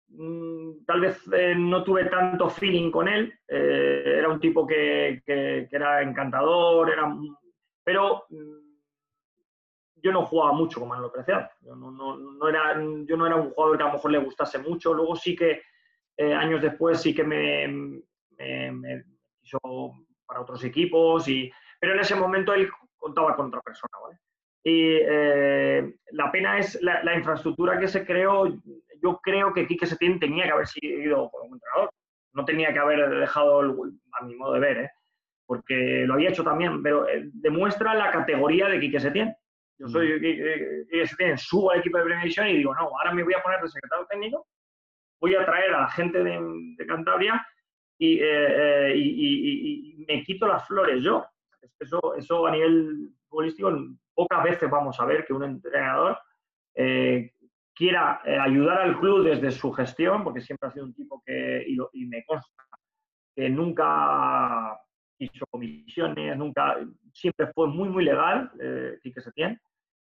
[0.09, 5.69] mm, tal vez eh, no tuve tanto feeling con él, era un tipo que, que,
[5.71, 7.15] que era encantador, era,
[7.85, 8.62] pero mm,
[10.03, 11.49] yo no jugaba mucho con Manolo Preciado.
[11.61, 14.93] Yo no, era, yo no era un jugador que a lo mejor le gustase mucho.
[14.93, 15.63] Luego sí que
[16.17, 17.69] eh, años después sí que me,
[18.37, 19.05] me,
[19.43, 19.59] hizo
[20.27, 23.93] para otros equipos, y, pero en ese momento él contaba con otra persona.
[24.65, 28.47] Y eh, la pena es la, infraestructura que se creó.
[29.01, 31.91] Yo creo que Quique Setién tenía que haber sido como entrenador.
[32.33, 34.91] No tenía que haber dejado, a mi modo de ver, ¿eh?
[35.45, 39.37] porque lo había hecho también, pero demuestra la categoría de Quique Setién
[39.83, 43.43] yo soy que subo al equipo de Primera y digo, no, ahora me voy a
[43.43, 44.47] poner de secretario técnico,
[45.21, 47.45] voy a traer a la gente de, Cantabria
[47.99, 51.25] eh, eh, y, me quito las flores yo.
[51.79, 53.73] Eso, eso a nivel futbolístico,
[54.15, 56.19] pocas veces vamos a ver que un entrenador
[56.75, 57.33] eh,
[57.75, 62.07] quiera ayudar al club desde su gestión, porque siempre ha sido un tipo que, y,
[62.07, 62.65] me consta,
[63.35, 64.79] que nunca
[65.19, 66.79] hizo comisiones, nunca,
[67.13, 69.61] siempre fue muy, muy legal, eh, que se tiene.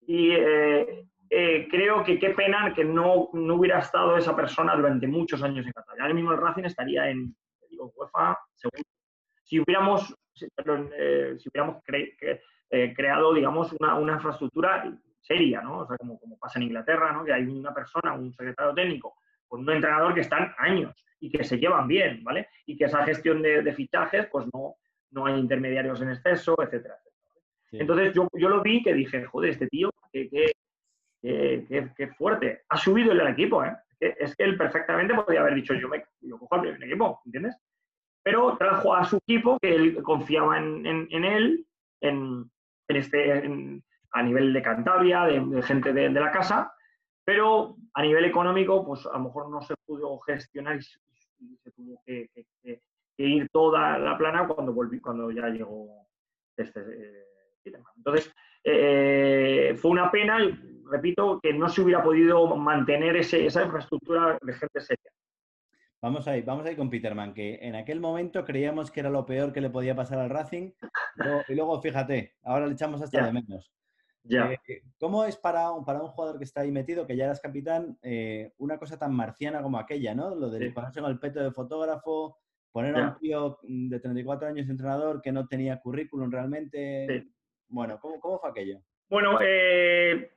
[0.02, 5.08] Y eh, eh, creo que qué pena que no, no, hubiera estado esa persona durante
[5.08, 6.04] muchos años en Cataluña.
[6.04, 7.36] Ahora mismo el Racing estaría en
[7.70, 8.90] digo, UEFA segundo.
[9.44, 10.48] Si hubiéramos, si,
[11.50, 11.82] hubiéramos
[12.96, 15.80] creado, digamos, una, una, infraestructura seria, ¿no?
[15.80, 17.24] O sea, como, como pasa en Inglaterra, ¿no?
[17.24, 19.16] Que hay una persona, un secretario técnico,
[19.48, 22.50] con un entrenador que están años y que se llevan bien, ¿vale?
[22.66, 24.76] Y que esa gestión de, de fichajes, pues no,
[25.12, 26.96] no hay intermediarios en exceso, etcétera.
[27.72, 32.64] Entonces yo, yo, lo vi que dije, joder, este tío, qué, fuerte.
[32.70, 33.76] Ha subido el equipo, ¿eh?
[34.00, 37.58] Es que él perfectamente podría haber dicho, yo, me, yo cojo el equipo, ¿entiendes?
[38.24, 41.66] Pero trajo a su equipo, que él confiaba en, él,
[42.02, 42.52] en,
[42.88, 46.74] este, a nivel de Cantabria, de, gente de, la casa,
[47.26, 51.00] pero a nivel económico, pues a lo mejor no se pudo gestionar y se,
[51.72, 52.30] tuvo que,
[53.18, 56.08] ir toda la plana cuando volví, cuando ya llegó
[56.56, 57.37] este eh,
[57.96, 60.38] Entonces, eh, fue una pena,
[60.90, 65.12] repito, que no se hubiera podido mantener esa infraestructura de gente seria.
[66.02, 69.10] Vamos a ir, vamos a ir con Peterman, que en aquel momento creíamos que era
[69.10, 70.72] lo peor que le podía pasar al Racing,
[71.48, 73.72] y luego, fíjate, ahora le echamos hasta de menos.
[74.24, 74.52] Ya.
[74.52, 77.42] Eh, ¿Cómo es para un, para un jugador que está ahí metido, que ya eras
[77.42, 77.98] capitán,
[78.58, 80.36] una cosa tan marciana como aquella, ¿no?
[80.36, 82.38] Lo de ponerse con el peto de fotógrafo,
[82.78, 87.28] Poner a un tío de 34 años entrenador que no tenía currículum realmente.
[87.70, 88.80] Bueno, ¿cómo, ¿cómo, fue aquello?
[89.10, 90.32] Bueno, eh,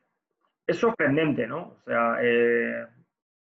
[0.66, 1.76] es sorprendente, ¿no?
[1.80, 2.86] O sea, eh,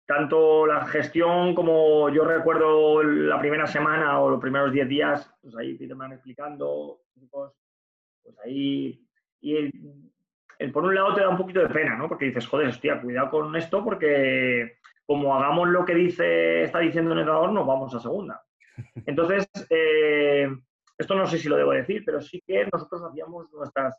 [0.06, 5.56] tanto la gestión como yo recuerdo la primera semana o los primeros 10 días, pues
[5.56, 9.00] ahí te van explicando, pues ahí.
[9.40, 12.08] Y el, por un lado te da un poquito de pena, ¿no?
[12.08, 17.12] Porque dices, joder, hostia, cuidado con esto porque como hagamos lo que dice, está diciendo
[17.12, 18.42] el entrenador, nos vamos a segunda.
[19.06, 20.48] Entonces, eh,
[20.96, 23.96] esto no sé si lo debo decir, pero sí que nosotros hacíamos nuestras,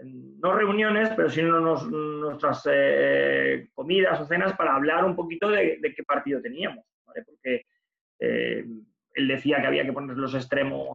[0.00, 6.02] no reuniones, pero sí nuestras eh, comidas o cenas para hablar un poquito de, qué
[6.04, 7.66] partido teníamos, Porque
[8.20, 8.64] eh,
[9.14, 10.90] él decía que había que poner los extremos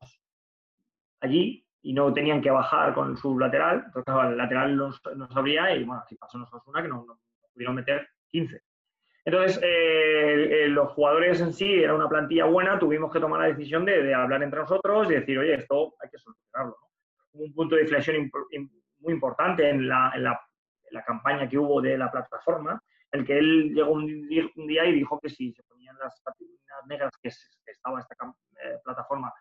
[1.21, 5.75] allí y no tenían que bajar con su lateral, entonces el lateral nos, nos abría
[5.75, 7.17] y bueno, así pasó una que nos, nos
[7.53, 8.61] pudieron meter 15.
[9.25, 13.85] Entonces, eh, los jugadores en sí era una plantilla buena, tuvimos que tomar la decisión
[13.85, 16.77] de, hablar entre nosotros y decir, oye, esto hay que solucionarlo.
[17.33, 18.29] un punto de inflexión
[18.99, 20.39] muy importante en la,
[21.05, 25.29] campaña que hubo de la plataforma, el que él llegó un, día y dijo que
[25.29, 27.29] si se ponían las patinas negras que,
[27.65, 28.15] estaba esta
[28.63, 29.33] eh, plataforma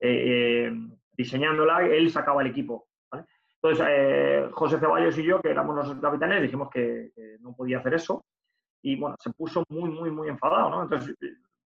[0.00, 0.72] eh,
[1.12, 2.88] diseñándola, él sacaba el equipo.
[3.12, 3.30] Entonces
[3.62, 7.94] Entonces, eh, José Ceballos y yo, que éramos los capitanes, dijimos que, no podía hacer
[7.94, 8.24] eso.
[8.86, 10.82] Y bueno, se puso muy, muy, muy enfadado, ¿no?
[10.84, 11.16] Entonces,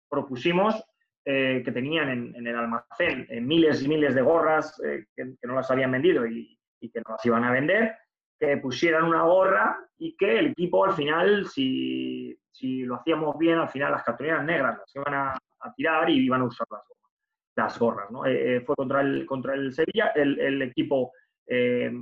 [0.09, 0.83] propusimos
[1.23, 4.81] que tenían en, el almacén miles y miles de gorras
[5.15, 7.95] que, no las habían vendido y, y, que no las iban a vender,
[8.39, 13.59] que pusieran una gorra y que el equipo al final, si, si lo hacíamos bien,
[13.59, 15.39] al final las cartulinas negras las iban a,
[15.77, 17.13] tirar y iban a usar las gorras.
[17.55, 18.25] Las gorras ¿no?
[18.25, 21.13] Eh, eh, fue contra el, contra el Sevilla, el, el equipo
[21.47, 21.93] eh,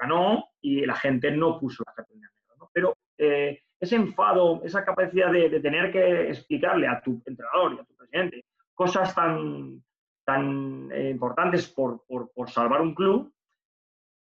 [0.00, 2.58] ganó y la gente no puso las cartulinas negras.
[2.58, 2.70] ¿no?
[2.72, 7.84] Pero eh, ese enfado, esa capacidad de, tener que explicarle a tu entrenador y a
[7.84, 9.82] tu presidente cosas tan,
[10.24, 13.32] tan importantes por, por, por salvar un club,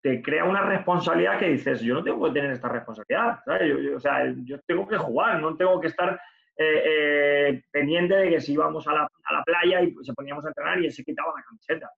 [0.02, 3.40] te crea una responsabilidad que dices, yo no tengo que tener esta responsabilidad,
[3.96, 6.20] o sea, yo tengo que jugar, no tengo que estar
[6.56, 10.46] eh, eh, pendiente de que si íbamos a la, a la, playa y se poníamos
[10.46, 11.92] a entrenar y él se quitaba la camiseta.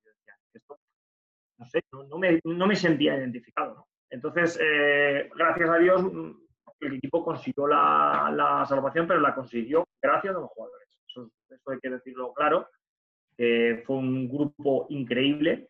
[1.58, 3.86] no sé, no, me, no, me, sentía identificado.
[4.10, 6.04] Entonces, eh, gracias a Dios,
[6.82, 10.88] el equipo consiguió la, la, salvación, pero la consiguió gracias a los jugadores.
[11.08, 12.68] Eso, eso hay que decirlo claro.
[13.38, 15.70] fue un grupo increíble,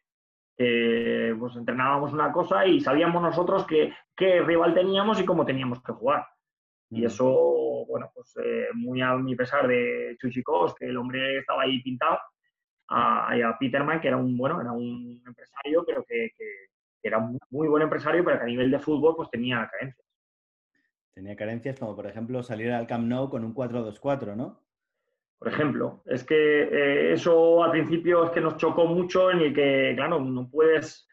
[0.58, 6.26] pues entrenábamos una cosa y sabíamos nosotros qué, rival teníamos y cómo teníamos que jugar.
[6.90, 7.06] Y mm.
[7.06, 11.82] eso, bueno, pues eh, muy a mi pesar de Chuchicos, que el hombre estaba ahí
[11.82, 12.20] pintado,
[12.90, 16.46] a, a, Peterman, que era un, bueno, era un empresario, pero que, que,
[17.02, 20.06] era un muy buen empresario, pero que a nivel de fútbol pues tenía carencias.
[21.14, 24.62] Tenía carencias como, por ejemplo, salir al Camp Nou con un 4-2-4, ¿no?
[25.40, 26.04] por ejemplo.
[26.06, 30.20] Es que eh, eso al principio es que nos chocó mucho en el que, claro,
[30.20, 31.08] no puedes,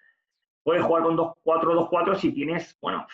[0.63, 3.07] puedes jugar con 4-2-4 si tienes, bueno,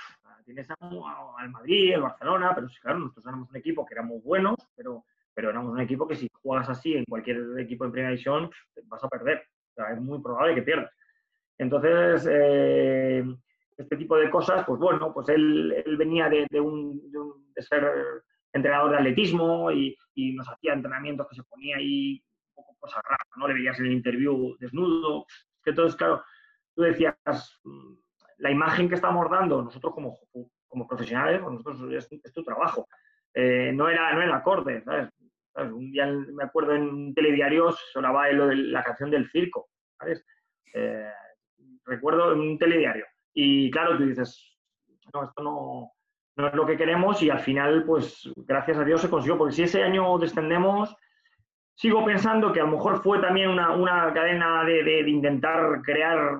[0.44, 5.04] tienes al Madrid, al Barcelona, pero claro, nosotros éramos un equipo que éramos buenos, pero,
[5.34, 8.50] pero éramos un equipo que si juegas así en cualquier equipo en primera división
[8.84, 9.44] vas a perder.
[9.70, 10.90] O sea, es muy probable que pierdas.
[11.58, 13.22] Entonces, eh,
[13.82, 17.00] este tipo de cosas, pues bueno, pues él, venía de, un,
[17.54, 17.84] de ser
[18.52, 19.96] entrenador de atletismo y,
[20.34, 23.48] nos hacía entrenamientos que se ponía ahí un poco cosas raras, ¿no?
[23.48, 25.26] Le veías en el interview desnudo,
[25.62, 26.22] que entonces, claro,
[26.74, 27.16] tú decías,
[27.64, 27.94] mm,
[28.38, 30.18] la imagen que estamos dando nosotros como,
[30.66, 32.88] como profesionales, pues nosotros es, tu trabajo.
[33.34, 35.08] Eh, no, era, no era acorde, ¿sabes?
[35.54, 39.68] Un día me acuerdo en un telediario sonaba lo de la canción del circo,
[39.98, 40.24] ¿sabes?
[40.74, 41.12] Eh,
[41.84, 43.04] recuerdo en un telediario.
[43.34, 44.58] Y claro, tú dices,
[45.12, 45.92] no, esto no,
[46.36, 49.54] no es lo que queremos y al final, pues gracias a Dios se consiguió, porque
[49.54, 50.94] si ese año descendemos,
[51.74, 56.38] sigo pensando que a lo mejor fue también una, cadena de, intentar crear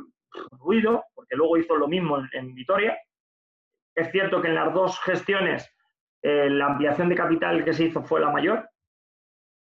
[0.52, 2.98] ruido, porque luego hizo lo mismo en, Vitoria.
[3.94, 5.70] Es cierto que en las dos gestiones
[6.22, 8.68] eh, la ampliación de capital que se hizo fue la mayor.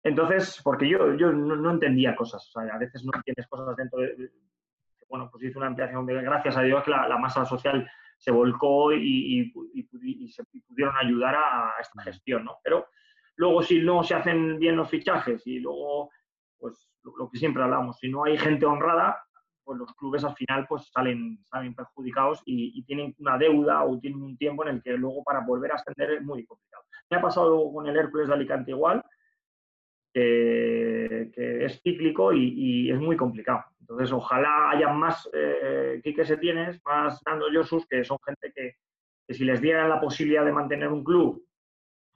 [0.02, 4.00] Entonces, porque yo, yo no, entendía cosas, o sea, a veces no entiendes cosas dentro
[4.00, 4.30] de...
[5.14, 9.53] Bueno, pues hizo una ampliación, gracias a Dios que la masa social se volcó y,
[10.29, 12.57] se pudieron ayudar a, esta gestión, ¿no?
[12.64, 12.88] Pero
[13.37, 16.11] luego si no se hacen bien los fichajes y luego,
[16.59, 19.22] pues lo, que siempre hablamos, si no hay gente honrada,
[19.62, 24.20] pues los clubes al final pues salen, salen perjudicados y, tienen una deuda o tienen
[24.20, 26.83] un tiempo en el que luego para volver a ascender es muy complicado.
[27.09, 29.00] Me ha pasado con el Hércules de Alicante igual,
[30.12, 33.64] que, es cíclico y, es muy complicado.
[33.84, 39.44] Entonces, ojalá haya más eh, se tienes, más Nando Josus, que son gente que, si
[39.44, 41.46] les dieran la posibilidad de mantener un club,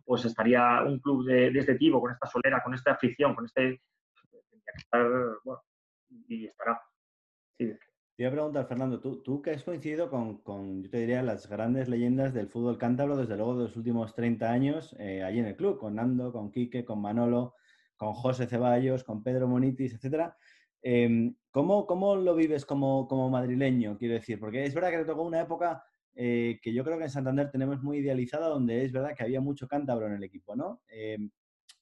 [0.02, 3.82] pues estaría un club de, este tipo, con esta solera, con esta afición, con este...
[4.50, 5.06] Tendría que estar,
[5.44, 5.60] bueno,
[6.26, 6.80] y estará.
[7.58, 7.66] Sí.
[8.16, 11.22] Te iba a preguntar, Fernando, tú, tú que has coincidido con, con, yo te diría,
[11.22, 15.40] las grandes leyendas del fútbol cántabro, desde luego de los últimos 30 años, eh, allí
[15.40, 17.54] en el club, con Nando, con Quique, con Manolo,
[17.98, 20.34] con José Ceballos, con Pedro Monitis, etcétera.
[20.82, 24.38] Em, ¿cómo, ¿cómo, lo vives como, como, madrileño, quiero decir?
[24.38, 27.50] Porque es verdad que te tocó una época eh, que yo creo que en Santander
[27.50, 30.82] tenemos muy idealizada, donde es verdad que había mucho cántabro en el equipo, ¿no?
[30.86, 31.32] Em,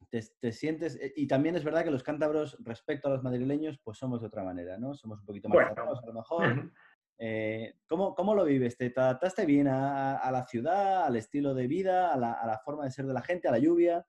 [0.09, 3.99] te, sientes, eh, y también es verdad que los cántabros respecto a los madrileños, pues
[3.99, 4.95] somos de otra manera, ¿no?
[4.95, 5.93] Somos un poquito más bueno.
[5.93, 6.73] a lo mejor.
[7.19, 8.77] Eh, ¿cómo, ¿cómo, lo vives?
[8.77, 12.59] ¿Te adaptaste bien a, a, la ciudad, al estilo de vida, a la, a la,
[12.59, 14.07] forma de ser de la gente, a la lluvia?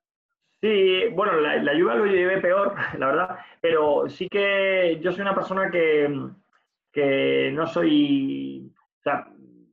[0.60, 5.34] Sí, bueno, la, lluvia lo llevé peor, la verdad, pero sí que yo soy una
[5.34, 6.08] persona que,
[6.92, 9.28] que no soy, o sea,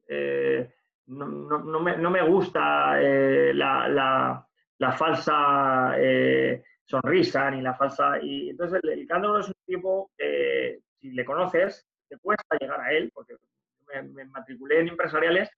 [0.07, 0.71] eh,
[1.07, 4.45] no, no, me, no, me, gusta eh, la,
[4.77, 8.19] la, falsa eh, sonrisa ni la falsa...
[8.21, 9.07] Y entonces el, el
[9.39, 13.35] es un tipo que si le conoces, te cuesta llegar a él, porque
[13.87, 15.49] me, me matriculé en empresariales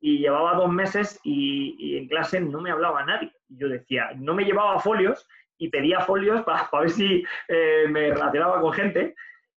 [0.00, 3.32] y llevaba dos meses y, en clase no me hablaba nadie.
[3.48, 5.26] Yo decía, no me llevaba folios
[5.58, 9.14] y pedía folios para, ver si eh, me relacionaba con gente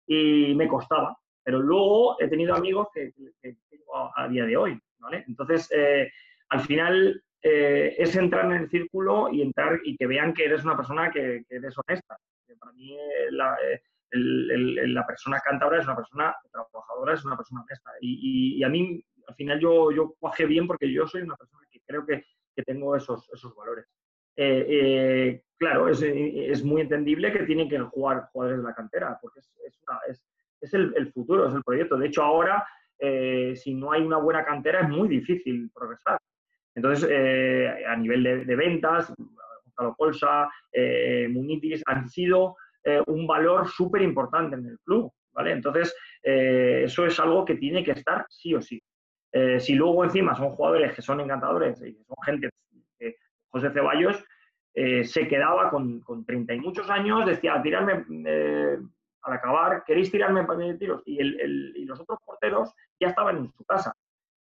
[0.07, 1.17] y me costaba.
[1.43, 3.11] Pero luego he tenido amigos que,
[4.15, 5.25] a, día de hoy, ¿vale?
[5.27, 6.11] Entonces, eh,
[6.49, 10.75] al final es entrar en el círculo y entrar y que vean que eres una
[10.75, 12.17] persona que, eres honesta.
[12.59, 12.97] para mí
[13.31, 13.57] la,
[14.11, 17.91] la persona cántabra es una persona trabajadora, es una persona honesta.
[18.01, 21.79] Y, a mí, al final, yo, yo cuaje bien porque yo soy una persona que
[21.85, 23.85] creo que, que tengo esos, esos valores.
[24.35, 29.19] Eh, eh, claro, es, es, muy entendible que tienen que jugar jugadores de la cantera,
[29.21, 29.51] porque es,
[30.07, 30.25] es,
[30.61, 31.97] es el, futuro, es el proyecto.
[31.97, 32.65] De hecho, ahora,
[32.97, 36.19] eh, si no hay una buena cantera, es muy difícil progresar.
[36.73, 37.09] Entonces,
[37.85, 40.49] a nivel de, ventas, Gonzalo Colsa,
[41.29, 42.55] Munitis han sido
[43.07, 45.11] un valor súper importante en el club.
[45.33, 45.51] ¿vale?
[45.51, 48.81] Entonces, eso es algo que tiene que estar sí o sí.
[49.59, 52.49] Si luego encima son jugadores que son encantadores y son gente
[53.51, 54.23] José Ceballos
[54.73, 58.77] eh, se quedaba con, con 30 y muchos años, decía, tirarme eh,
[59.23, 61.01] al acabar, ¿queréis tirarme para tiros?
[61.05, 63.93] Y, el, y, los otros porteros ya estaban en su casa.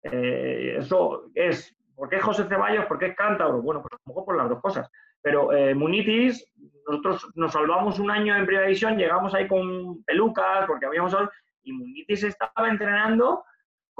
[0.02, 2.87] Eh, eso es, ¿por qué José Ceballos?
[2.87, 3.62] ¿Por qué es Cántabro?
[3.62, 4.90] Bueno, pues a lo mejor por las dos cosas.
[5.22, 6.50] Pero Munitis,
[6.87, 11.14] nosotros nos salvamos un año en primera división, llegamos ahí con pelucas, porque habíamos...
[11.62, 13.44] Y Munitis estaba entrenando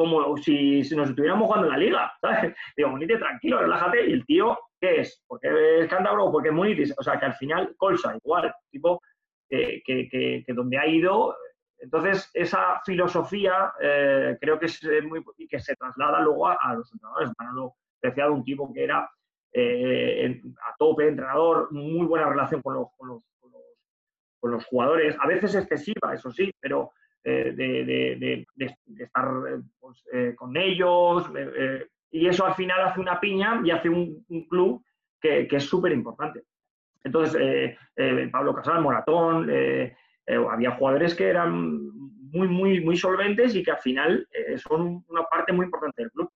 [0.01, 2.13] como si, nos estuviéramos jugando en la liga.
[2.77, 4.09] Digo, Munitis, tranquilo, relájate.
[4.09, 5.23] Y el tío ¿Qué es?
[5.27, 6.95] ¿Porque es cántabro o porque es munitis?
[6.99, 9.03] O sea, que al final colsa igual, tipo
[9.49, 11.37] que, donde ha ido.
[11.79, 17.31] Entonces, esa filosofía eh, creo que es muy que se traslada luego a, los entrenadores.
[17.39, 19.11] Manolo Preciado, un tipo que era
[19.53, 23.23] eh, a tope, entrenador, muy buena relación con los, con los,
[24.41, 26.93] con los, jugadores, a veces excesiva, eso sí, pero
[27.25, 28.47] eh, de,
[28.99, 29.29] estar
[29.79, 30.05] pues,
[30.37, 31.31] con ellos,
[32.11, 34.85] y eso al final hace una piña y hace un, club
[35.21, 36.43] que, es súper importante.
[37.05, 39.95] Entonces, eh, eh, Pablo Casal, Moratón, eh,
[40.27, 41.91] había jugadores que eran
[42.31, 46.31] muy, muy, muy solventes y que al final son una parte muy importante del club.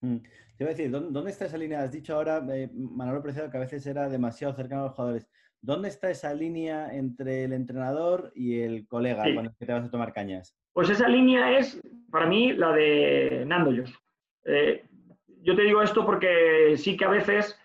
[0.00, 0.16] Mm.
[0.56, 1.82] Te voy a decir, ¿dónde, está esa línea?
[1.82, 5.28] Has dicho ahora, Manolo Preciado, que a veces era demasiado cercano a los jugadores.
[5.62, 9.84] ¿Dónde está esa línea entre el entrenador y el colega con el que te vas
[9.84, 10.54] a tomar cañas?
[10.72, 13.98] Pues esa línea es, para mí, la de Nando Yos
[15.42, 17.60] yo te digo esto porque sí que a veces,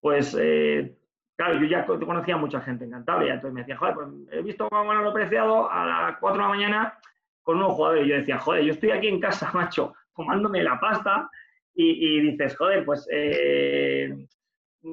[0.00, 0.96] pues, eh,
[1.36, 4.42] claro, yo ya conocía a mucha gente en Cantabria, entonces me decía, joder, pues he
[4.42, 6.98] visto a Manolo Preciado a las 4 de la mañana
[7.42, 8.06] con unos jugadores.
[8.06, 11.30] Y yo decía, joder, yo estoy aquí en casa, macho, tomándome la pasta
[11.74, 14.26] y, dices, joder, pues, eh,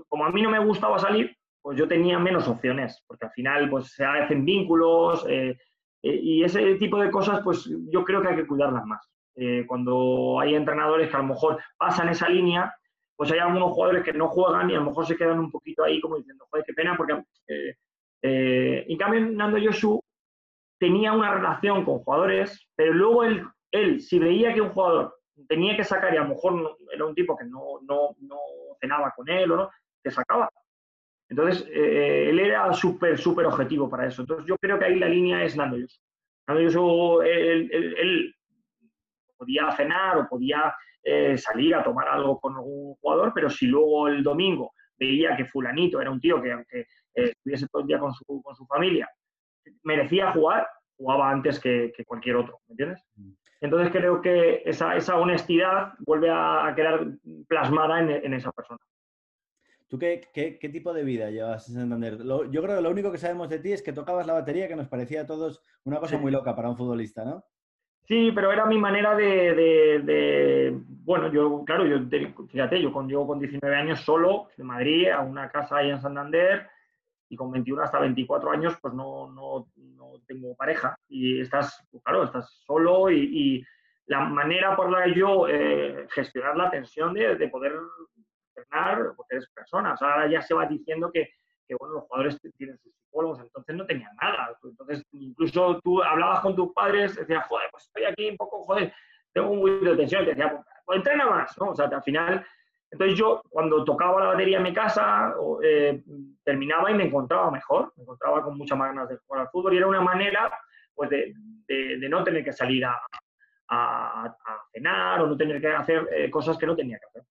[0.07, 1.35] como a mí no me gustaba salir,
[1.65, 5.57] pues yo tenía menos opciones, porque al final, pues, se hacen vínculos eh,
[6.03, 9.09] y ese tipo de cosas, pues, yo creo que hay que cuidarlas más.
[9.35, 12.71] Eh, cuando hay entrenadores que a lo mejor pasan esa línea,
[13.15, 15.83] pues hay algunos jugadores que no juegan y a lo mejor se quedan un poquito
[15.83, 17.75] ahí como diciendo, joder, qué pena, porque eh,
[18.21, 19.99] eh, en cambio Nando Yosu
[20.77, 25.15] tenía una relación con jugadores, pero luego él, él, si veía que un jugador
[25.47, 28.37] tenía que sacar y a lo mejor era un tipo que no, no, no
[28.79, 29.71] cenaba con él o no,
[30.03, 30.47] te sacaba.
[31.27, 34.21] Entonces, él era súper, súper objetivo para eso.
[34.21, 35.99] Entonces, yo creo que ahí la línea es Nando Yosu.
[36.47, 38.35] Nando Yosu, él, él,
[39.37, 44.07] podía cenar o podía eh, salir a tomar algo con algún jugador, pero si luego
[44.07, 47.99] el domingo veía que fulanito era un tío que aunque eh, estuviese todo el día
[47.99, 49.07] con su, con su familia,
[49.83, 53.03] merecía jugar, jugaba antes que, cualquier otro, ¿me entiendes?
[53.15, 53.31] Mm.
[53.61, 57.05] Entonces creo que esa, esa honestidad vuelve a, quedar
[57.47, 58.79] plasmada en, esa persona.
[59.87, 62.17] ¿Tú qué, qué, qué, tipo de vida llevas en Santander?
[62.23, 64.75] yo creo que lo único que sabemos de ti es que tocabas la batería, que
[64.75, 67.43] nos parecía a todos una cosa muy loca para un futbolista, ¿no?
[68.07, 71.97] Sí, pero era mi manera de, bueno, yo, claro, yo,
[72.47, 76.01] fíjate, yo con, llego con 19 años solo de Madrid a una casa ahí en
[76.01, 76.67] Santander
[77.29, 82.03] y con 21 hasta 24 años pues no, no, no tengo pareja y estás, pues
[82.03, 83.65] claro, estás solo y,
[84.07, 87.73] la manera por la que yo eh, gestionar la tensión de, de poder
[88.55, 91.29] entrenar, porque eres persona, ahora ya se va diciendo que,
[91.67, 94.55] que bueno, los jugadores tienen sus psicólogos, entonces no tenían nada.
[94.63, 98.93] Entonces, incluso tú hablabas con tus padres, decías, joder, pues estoy aquí un poco, joder,
[99.33, 101.69] tengo un poquito de tensión, te decía, pues, pues, entrena más, ¿no?
[101.71, 102.45] O sea, al final,
[102.89, 106.01] entonces yo cuando tocaba la batería en mi casa, eh,
[106.43, 109.73] terminaba y me encontraba mejor, me encontraba con muchas más ganas de jugar al fútbol
[109.73, 110.51] y era una manera,
[110.93, 111.33] pues, de,
[111.67, 112.97] de, no tener que salir a,
[113.69, 114.35] a,
[114.71, 117.23] cenar o no tener que hacer eh, cosas que no tenía que hacer.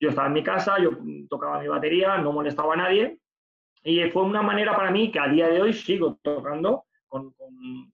[0.00, 0.90] Yo estaba en mi casa, yo
[1.28, 3.20] tocaba mi batería, no molestaba a nadie
[3.82, 7.34] y fue una manera para mí que a día de hoy sigo tocando con,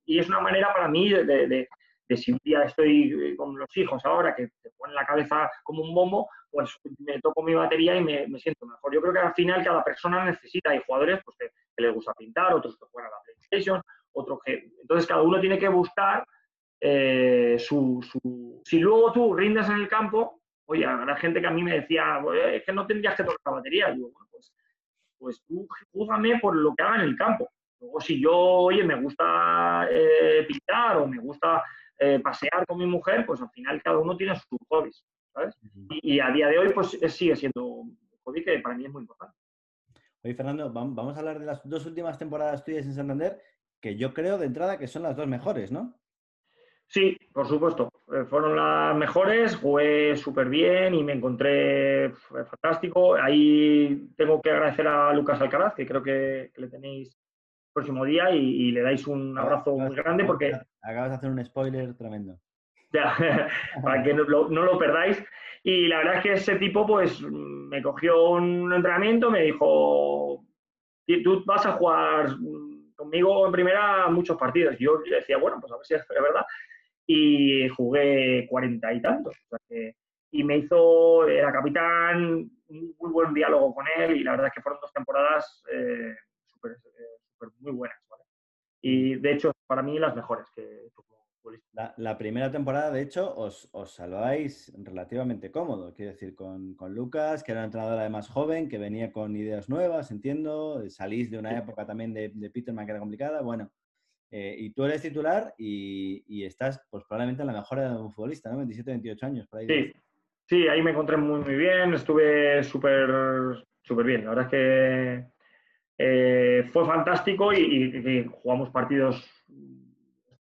[0.05, 1.69] y es una manera para mí de, de,
[2.09, 5.51] de, si un día estoy eh, con los hijos ahora que te ponen la cabeza
[5.63, 8.95] como un bombo, pues me toco mi batería y me, me, siento mejor.
[8.95, 11.51] Yo creo que al final cada persona necesita, hay jugadores pues, que,
[11.83, 13.83] les gusta pintar, otros que juegan a la PlayStation,
[14.13, 14.71] otros que...
[14.81, 16.27] Entonces cada uno tiene que buscar
[16.81, 21.51] eh, su, su, Si luego tú rindes en el campo, oye, habrá gente que a
[21.51, 23.91] mí me decía, es que no tendrías que tocar la batería.
[23.91, 24.53] yo, bueno, pues,
[25.19, 27.49] pues tú júgame por lo que haga en el campo.
[27.81, 31.63] Luego, si yo, oye, me gusta eh, pintar o me gusta
[31.99, 35.55] eh, pasear con mi mujer, pues al final cada uno tiene sus hobbies, ¿sabes?
[35.89, 39.03] Y, a día de hoy, pues sigue siendo un hobby que para mí es muy
[39.03, 39.37] importante.
[40.23, 43.41] Oye, Fernando, vamos a hablar de las dos últimas temporadas tuyas en Santander,
[43.81, 45.95] que yo creo de entrada que son las dos mejores, ¿no?
[46.89, 47.91] Sí, por supuesto.
[48.13, 53.15] Eh, fueron las mejores, jugué súper bien y me encontré fantástico.
[53.15, 58.31] Ahí tengo que agradecer a Lucas Alcaraz, que creo que, le tenéis el próximo día
[58.31, 60.53] y, le dais un abrazo muy grande porque...
[60.83, 62.39] Acabas de hacer un spoiler tremendo.
[62.93, 63.17] Ya,
[63.83, 65.23] para que no lo, perdáis.
[65.65, 70.45] Y la verdad es que ese tipo, pues, me cogió un entrenamiento, me dijo,
[71.25, 72.29] tú vas a jugar
[72.95, 74.77] conmigo en primera muchos partidos.
[74.79, 76.47] Yo decía, bueno, pues a ver si es verdad
[77.07, 79.37] y jugué cuarenta y tantos.
[80.31, 84.53] y me hizo, era capitán, un muy buen diálogo con él y la verdad es
[84.53, 86.15] que fueron dos temporadas eh,
[86.65, 87.99] eh muy buenas.
[88.83, 90.91] Y de hecho, para mí las mejores que
[91.73, 95.95] la, la, primera temporada, de hecho, os, os salváis relativamente cómodo.
[95.95, 99.69] Quiero decir, con, con, Lucas, que era un entrenador además joven, que venía con ideas
[99.69, 100.89] nuevas, entiendo.
[100.91, 103.43] Salís de una época también de, de Peterman que era complicada.
[103.43, 103.71] Bueno,
[104.31, 108.13] eh, y tú eres titular y, estás pues probablemente en la mejor edad de un
[108.13, 108.59] futbolista, ¿no?
[108.59, 109.47] 27, 28 años.
[109.49, 109.67] Por ahí.
[109.67, 109.93] Sí,
[110.47, 114.25] sí, ahí me encontré muy, muy bien, estuve súper súper bien.
[114.25, 115.27] La verdad es que
[115.99, 119.25] eh, fue fantástico y, jugamos partidos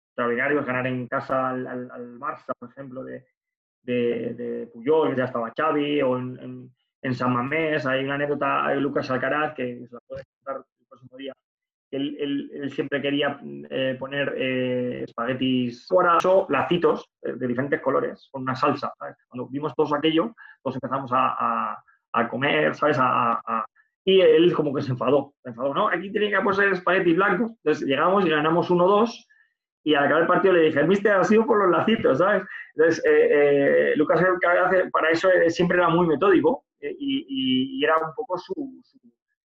[0.07, 3.25] extraordinarios, ganar en casa al, al, Barça, por ejemplo, de,
[3.83, 6.71] de, Puyol, ya estaba Xavi, o en,
[7.01, 10.87] en, San Mamés, hay una anécdota de Lucas Alcaraz que se la puedes contar el
[10.87, 11.33] próximo día,
[11.95, 13.39] él, siempre quería
[13.69, 16.17] eh, poner eh, espaguetis ahora
[16.49, 18.91] lacitos eh, de diferentes colores, con una salsa.
[19.27, 21.81] Cuando vimos todo aquello, pues empezamos a,
[22.29, 22.97] comer, ¿sabes?
[24.05, 25.87] y él como que se enfadó, ¿no?
[25.87, 27.51] Aquí tenía que poner espaguetis blancos.
[27.63, 29.25] Entonces llegamos y ganamos 1-2
[29.83, 32.43] y al acabar el partido le dije, mister ha sido por los lacitos, ¿sabes?
[32.75, 33.03] Entonces,
[33.97, 34.23] Lucas
[34.91, 38.53] para eso siempre era muy metódico y, era un poco su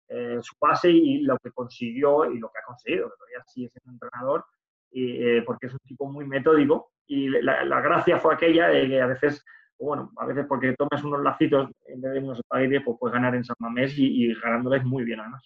[0.09, 3.69] eh, su base y lo que consiguió y lo que ha conseguido, que todavía sigue
[3.69, 4.45] siendo entrenador,
[4.89, 9.01] y, eh, porque es un tipo muy metódico y la, gracia fue aquella de que
[9.01, 9.43] a veces,
[9.77, 13.35] bueno, a veces porque tomes unos lacitos en vez de unos espaguetis, pues puedes ganar
[13.35, 15.43] en San Mamés y, ganándoles muy bien además.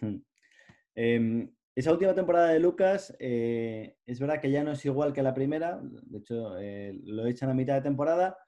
[0.00, 0.16] Hmm.
[0.94, 5.22] Em, esa última temporada de Lucas eh, es verdad que ya no es igual que
[5.22, 6.54] la primera, de hecho
[7.04, 8.38] lo echan a mitad de temporada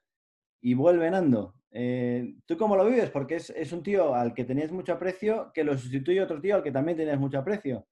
[0.61, 1.58] y vuelve Nando.
[1.71, 3.09] Eh, ¿Tú cómo lo vives?
[3.09, 6.63] Porque es, un tío al que tenías mucho aprecio, que lo sustituye otro tío al
[6.63, 7.85] que también tenías mucho aprecio.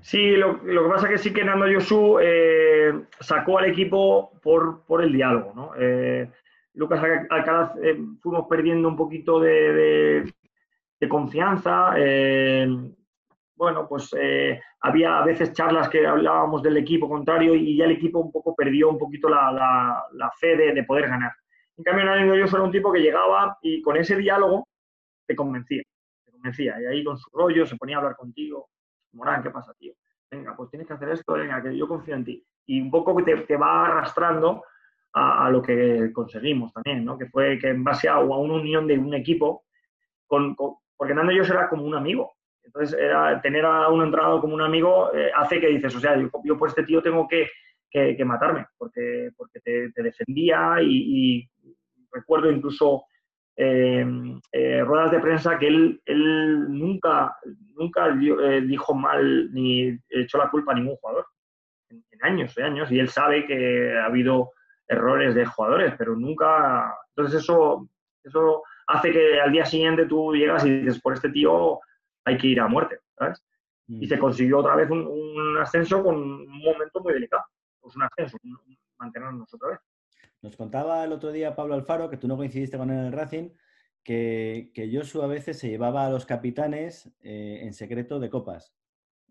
[0.00, 5.02] Sí, lo, que pasa es que sí que Nando Yosu eh, sacó al equipo por,
[5.02, 5.52] el diálogo.
[5.54, 5.72] ¿no?
[5.78, 6.30] Eh,
[6.74, 7.72] Lucas Alcaraz
[8.20, 10.30] fuimos perdiendo un poquito de,
[11.08, 11.94] confianza.
[13.56, 14.14] bueno, pues
[14.80, 18.54] había a veces charlas que hablábamos del equipo contrario y ya el equipo un poco
[18.54, 21.32] perdió un poquito la, fe de poder ganar.
[21.76, 24.66] En cambio, Nando yo era un tipo que llegaba y con ese diálogo
[25.26, 25.82] te convencía,
[26.24, 26.80] te convencía.
[26.80, 28.68] Y ahí con su rollo se ponía a hablar contigo.
[29.12, 29.92] Morán, ¿qué pasa, tío?
[30.30, 32.44] Venga, pues tienes que hacer esto, venga, que yo confío en ti.
[32.66, 34.64] Y un poco te, te va arrastrando
[35.12, 37.16] a, lo que conseguimos también, ¿no?
[37.16, 39.64] Que fue que en base a, una unión de un equipo,
[40.26, 40.54] con,
[40.96, 42.36] porque Nando yo era como un amigo.
[42.62, 46.16] Entonces, era, tener a un entrenador como un amigo eh, hace que dices, o sea,
[46.44, 47.48] yo, por este tío tengo que,
[47.90, 51.48] que, matarme, porque, porque te, defendía y,
[52.16, 53.04] recuerdo incluso
[53.56, 54.04] eh,
[54.52, 57.36] eh, ruedas de prensa que él, él nunca,
[57.74, 61.26] nunca eh, dijo mal ni echó la culpa a ningún jugador
[61.88, 64.52] en, años y años y él sabe que ha habido
[64.88, 66.94] errores de jugadores, pero nunca...
[67.10, 67.88] Entonces eso,
[68.22, 71.80] eso hace que al día siguiente tú llegas y dices, por este tío
[72.24, 73.42] hay que ir a muerte, ¿sabes?
[73.88, 74.20] Y se mm.
[74.20, 77.44] consiguió otra vez un, un ascenso con un momento muy delicado.
[77.80, 78.36] Pues un ascenso,
[78.98, 79.80] mantenernos otra vez.
[80.42, 83.12] Nos contaba el otro día Pablo Alfaro, que tú no coincidiste con él en el
[83.12, 83.50] Racing,
[84.02, 88.74] que, que Joshua a veces se llevaba a los capitanes eh, en secreto de copas.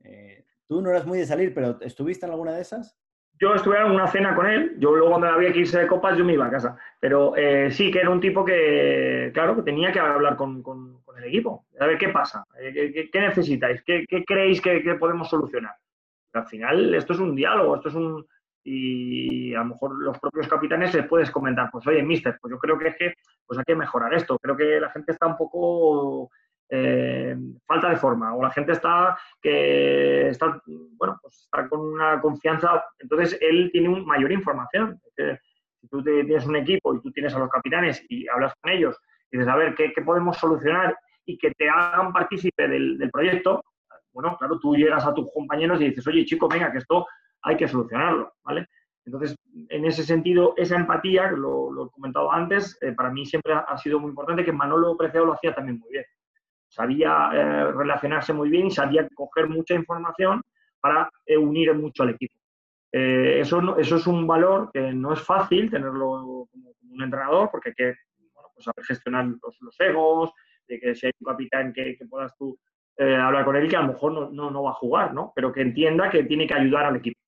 [0.03, 2.99] Eh, tú no eras muy de salir, pero ¿estuviste en alguna de esas?
[3.39, 6.17] Yo estuve en una cena con él, yo luego cuando había que irse de copas
[6.17, 9.61] yo me iba a casa, pero eh, sí que era un tipo que, claro, que
[9.61, 10.63] tenía que hablar con,
[11.17, 15.75] el equipo, a ver qué pasa, qué, necesitáis, qué, creéis que, que, podemos solucionar.
[16.33, 18.25] Al final esto es un diálogo, esto es un,
[18.67, 22.57] y a lo mejor los propios capitanes les puedes comentar, pues oye, mister, pues yo
[22.57, 23.13] creo que es que
[23.45, 24.39] pues hay que mejorar esto.
[24.39, 26.31] Creo que la gente está un poco
[26.67, 27.37] eh,
[27.67, 30.59] falta de forma o la gente está que está
[30.97, 34.99] bueno pues está con una confianza entonces él tiene un, mayor información.
[35.15, 38.97] Si tú tienes un equipo y tú tienes a los capitanes y hablas con ellos
[39.29, 43.63] y dices a ver qué, podemos solucionar y que te hagan partícipe del, proyecto
[44.11, 47.05] bueno claro tú llegas a tus compañeros y dices oye chico venga que esto
[47.45, 48.67] hay que solucionarlo vale
[49.05, 49.37] entonces,
[49.69, 53.77] en ese sentido, esa empatía, lo, lo he comentado antes, eh, para mí siempre ha,
[53.77, 56.05] sido muy importante, que Manolo Preciado lo hacía también muy bien
[56.67, 60.41] sabía eh, relacionarse muy bien y sabía coger mucha información
[60.81, 62.35] para eh, unir mucho al equipo.
[62.91, 67.75] Eso, eso es un valor que no es fácil tenerlo como, un entrenador porque hay
[67.75, 67.93] que
[68.53, 70.31] pues saber gestionar los, egos,
[70.67, 72.57] de que si hay un capitán que, puedas tú
[72.97, 75.33] hablar con él que a lo mejor no, no, va a jugar, ¿no?
[75.35, 77.19] pero que entienda que tiene que ayudar al equipo.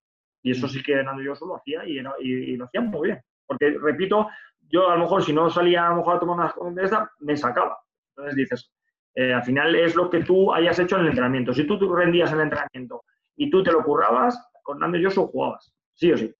[0.47, 0.69] Y eso mm.
[0.69, 3.21] sí que Hernando yo lo hacía y, y, lo hacía muy bien.
[3.45, 4.29] Porque, repito,
[4.69, 7.35] yo a lo mejor si no salía a lo mejor a tomar una esta, me
[7.35, 7.77] sacaba.
[8.15, 8.71] Entonces dices,
[9.13, 11.53] eh, al final es lo que tú hayas hecho en el entrenamiento.
[11.53, 13.03] Si tú, tú rendías el entrenamiento
[13.35, 16.33] y tú te lo currabas, con Nando Yosu jugabas, sí o sí.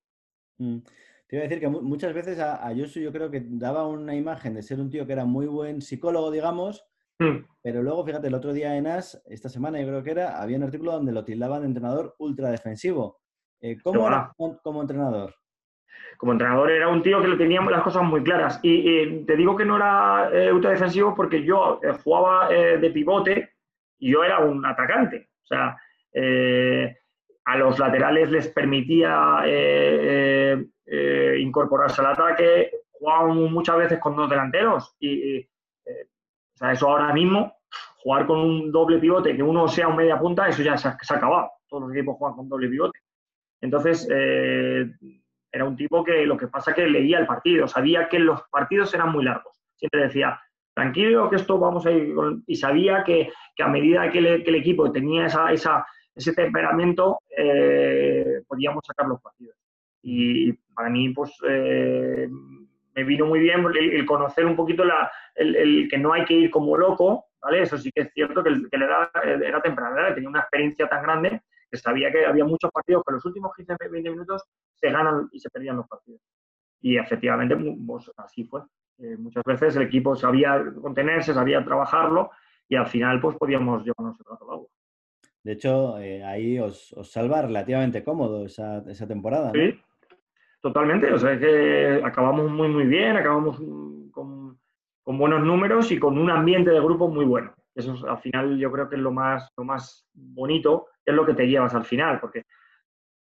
[0.57, 0.77] Mm.
[1.27, 4.15] Te iba a decir que muchas veces a, a Yosu yo creo que daba una
[4.15, 6.85] imagen de ser un tío que era muy buen psicólogo, digamos,
[7.19, 7.45] mm.
[7.61, 10.55] pero luego, fíjate, el otro día en AS, esta semana yo creo que era, había
[10.55, 13.19] un artículo donde lo tildaban de entrenador ultra defensivo.
[13.61, 15.33] Eh, ¿Cómo era como entrenador?
[16.17, 18.59] como entrenador era un tío que le teníamos las cosas muy claras.
[18.63, 23.53] Y, te digo que no era eh, defensivo porque yo eh, jugaba eh, de pivote
[23.99, 25.29] y yo era un atacante.
[25.43, 25.77] O sea,
[27.45, 29.43] a los laterales les permitía
[31.39, 32.71] incorporarse al ataque.
[32.91, 34.95] Jugábamos muchas veces con dos delanteros.
[34.99, 37.53] Y, o sea, eso ahora mismo,
[38.01, 40.97] jugar con un doble pivote, que uno sea un media punta, eso ya se ha,
[40.99, 41.51] se ha acabado.
[41.69, 42.99] Todos los equipos juegan con doble pivote.
[43.61, 48.41] Entonces, era un tipo que lo que pasa que leía el partido, sabía que los
[48.51, 49.59] partidos eran muy largos.
[49.75, 50.39] Siempre decía,
[50.77, 52.13] tranquilo que esto vamos a ir
[52.45, 59.07] Y sabía que, a medida que, el equipo tenía esa, ese temperamento, eh, podíamos sacar
[59.07, 59.55] los partidos.
[60.03, 62.29] Y para mí, pues, eh,
[62.95, 66.51] me vino muy bien el, conocer un poquito la, el, que no hay que ir
[66.51, 67.63] como loco, ¿vale?
[67.63, 71.29] Eso sí que es cierto que, que era, era temprano, tenía una experiencia tan grande
[71.29, 71.41] que
[71.73, 74.43] sabía que había muchos partidos que los últimos 15-20 minutos
[74.75, 76.21] se ganan y se perdían los partidos.
[76.81, 78.61] Y efectivamente, pues, así fue.
[78.99, 82.31] Eh, muchas veces el equipo sabía contenerse, sabía trabajarlo
[82.67, 84.67] y al final pues podíamos llevarnos el rato agua.
[85.43, 89.51] De hecho, eh, ahí os, salva relativamente cómodo esa, esa temporada.
[89.53, 89.79] Sí,
[90.61, 91.13] totalmente.
[91.13, 93.57] O sea, que acabamos muy, muy bien, acabamos
[94.11, 94.57] con,
[95.03, 97.53] con, buenos números y con un ambiente de grupo muy bueno.
[97.75, 101.33] Eso al final yo creo que es lo más, lo más bonito, es lo que
[101.33, 102.43] te llevas al final, porque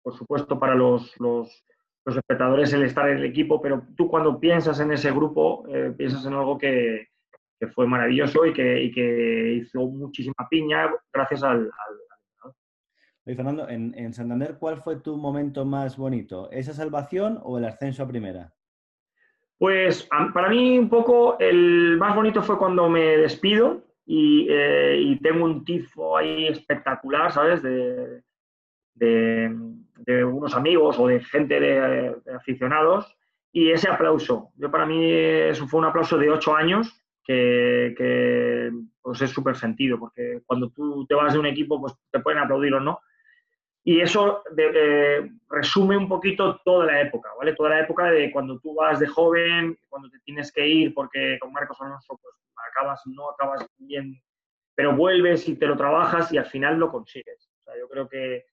[0.06, 1.66] por supuesto, para los, los,
[2.06, 6.24] espectadores el estar en el equipo, pero tú cuando piensas en ese grupo, eh, piensas
[6.28, 7.08] en algo que,
[7.74, 11.62] fue maravilloso y que, que, hizo muchísima piña gracias al...
[11.62, 12.52] al...
[13.26, 16.52] Oye, Fernando, en, en, Santander, ¿cuál fue tu momento más bonito?
[16.52, 18.54] ¿Esa salvación o el ascenso a primera?
[19.58, 25.20] Pues para mí un poco el más bonito fue cuando me despido y, eh, y
[25.20, 27.62] tengo un tifo ahí espectacular, ¿sabes?
[27.64, 28.22] de,
[30.06, 33.16] de unos amigos o de gente de, aficionados
[33.52, 34.52] y ese aplauso.
[34.58, 39.98] Yo para mí eso fue un aplauso de ocho años que, pues es súper sentido,
[39.98, 43.00] porque cuando tú te vas de un equipo, pues te pueden aplaudir o no.
[43.88, 47.54] Y eso eh, resume un poquito toda la época, ¿vale?
[47.54, 51.38] Toda la época de cuando tú vas de joven, cuando te tienes que ir, porque
[51.40, 52.34] con Marcos Alonso pues
[52.72, 54.20] acabas, no acabas bien,
[54.74, 57.48] pero vuelves y te lo trabajas y al final lo consigues.
[57.60, 58.46] O sea, yo creo que,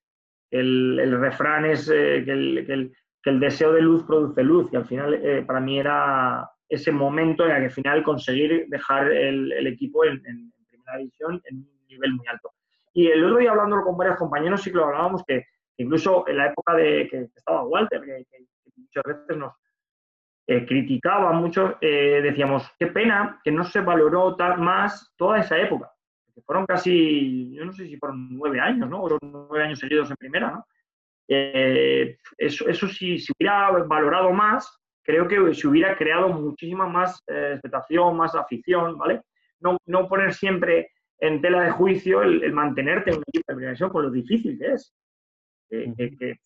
[0.50, 5.42] el, refrán es eh, que, el, deseo de luz produce luz y al final eh,
[5.46, 10.20] para mí era ese momento en el que al final conseguir dejar el, equipo en,
[10.68, 12.52] primera división en un nivel muy alto.
[12.92, 15.46] Y el otro día hablando con varios compañeros sí que lo hablábamos que
[15.78, 18.24] incluso en la época de que, estaba Walter, que,
[18.76, 19.54] muchas veces nos
[20.46, 25.92] eh, criticaba mucho, decíamos, qué pena que no se valoró más toda esa época
[26.34, 29.02] que fueron casi, yo no sé si fueron nueve años, ¿no?
[29.02, 30.66] O nueve años seguidos en primera, ¿no?
[31.28, 37.22] Eh, eso, eso si se hubiera valorado más, creo que se hubiera creado muchísima más
[37.26, 39.22] eh, expectación, más afición, ¿vale?
[39.60, 40.90] No, no, poner siempre
[41.22, 44.58] en tela de juicio el, mantenerte en un equipo de primera división con lo difícil
[44.58, 44.94] que es.
[45.70, 46.36] que, que,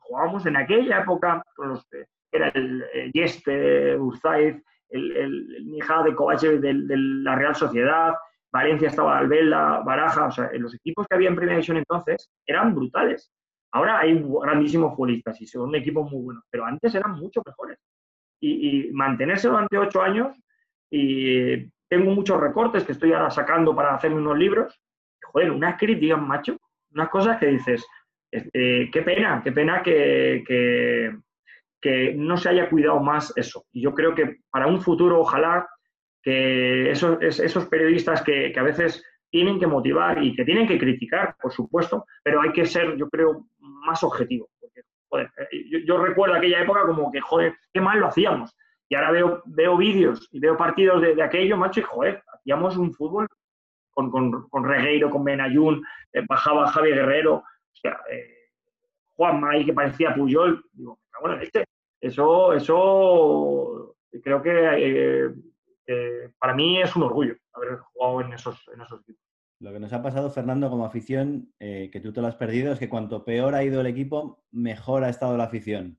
[0.00, 6.14] jugábamos en aquella época con los que era el, Yeste, Urzaiz, el, el, el de
[6.14, 8.14] Kovacev de, de, la Real Sociedad,
[8.52, 12.74] Valencia estaba Albela, Baraja, o sea, los equipos que había en Primera División entonces eran
[12.74, 13.32] brutales.
[13.72, 17.78] Ahora hay grandísimos futbolistas y son equipos muy buenos, pero antes eran mucho mejores.
[18.40, 20.36] Y, mantenerse durante ocho años
[20.90, 24.80] y tengo muchos recortes que estoy ahora sacando para hacerme unos libros.
[25.32, 26.56] Joder, unas críticas, macho,
[26.92, 27.86] unas cosas que dices,
[28.30, 31.14] este, qué pena, qué pena que,
[32.16, 33.64] no se haya cuidado más eso.
[33.72, 35.68] Y yo creo que para un futuro, ojalá
[36.22, 41.36] que esos, periodistas que, que a veces tienen que motivar y que tienen que criticar,
[41.40, 44.48] por supuesto, pero hay que ser, yo creo, más objetivo.
[44.60, 48.54] Porque, joder, eh, yo, recuerdo aquella época como que, joder, qué mal lo hacíamos.
[48.88, 52.92] Y ahora veo, veo vídeos y veo partidos de, aquello, macho, y joder, hacíamos un
[52.94, 53.28] fútbol
[53.90, 58.50] con, con, con Regueiro, con Benayún, eh, bajaba Javi Guerrero, o sea, eh,
[59.14, 60.64] Juan May, que parecía Puyol.
[60.72, 61.64] Digo, bueno, este,
[62.00, 65.32] eso, eso creo que
[66.38, 69.22] para mí es un orgullo haber jugado en esos, en esos equipos.
[69.60, 72.72] Lo que nos ha pasado, Fernando, como afición, eh, que tú te lo has perdido,
[72.72, 75.98] es que cuanto peor ha ido el equipo, mejor ha estado la afición.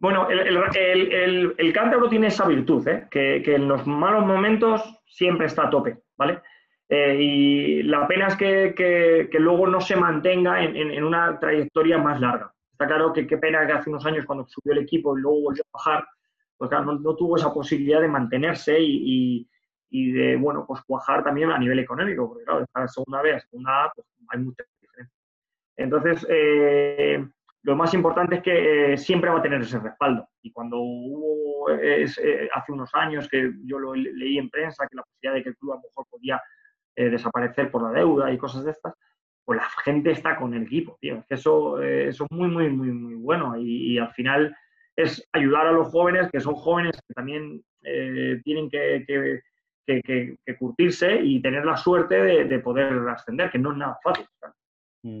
[0.00, 3.06] Bueno, el, el, el, cántabro tiene esa virtud, ¿eh?
[3.10, 6.40] que, en los malos momentos siempre está a tope, ¿vale?
[6.88, 12.50] Eh, y la pena es que, luego no se mantenga en, una trayectoria más larga.
[12.72, 15.42] Está claro que qué pena que hace unos años cuando subió el equipo y luego
[15.42, 16.08] volvió a bajar,
[16.56, 19.46] pues claro, no, tuvo esa posibilidad de mantenerse y,
[19.90, 23.84] y de, bueno, pues cuajar también a nivel económico, porque claro, de segunda B segunda
[23.84, 25.14] A, pues hay mucha diferencia.
[25.76, 27.28] Entonces, eh,
[27.62, 30.28] lo más importante es que eh, siempre va a tener ese respaldo.
[30.42, 32.06] Y cuando hubo, eh,
[32.54, 35.56] hace unos años que yo lo leí en prensa, que la posibilidad de que el
[35.56, 36.42] club a lo mejor podía
[36.96, 38.92] desaparecer por la deuda y cosas de estas,
[39.46, 41.24] pues la gente está con el equipo, tío.
[41.30, 43.56] Eso, eso es muy, muy, muy, muy bueno.
[43.58, 44.54] Y, al final
[44.96, 47.62] es ayudar a los jóvenes, que son jóvenes que también
[48.44, 49.40] tienen que
[49.98, 54.26] que, curtirse y tener la suerte de, poder ascender, que no es nada fácil.
[55.02, 55.20] Mm.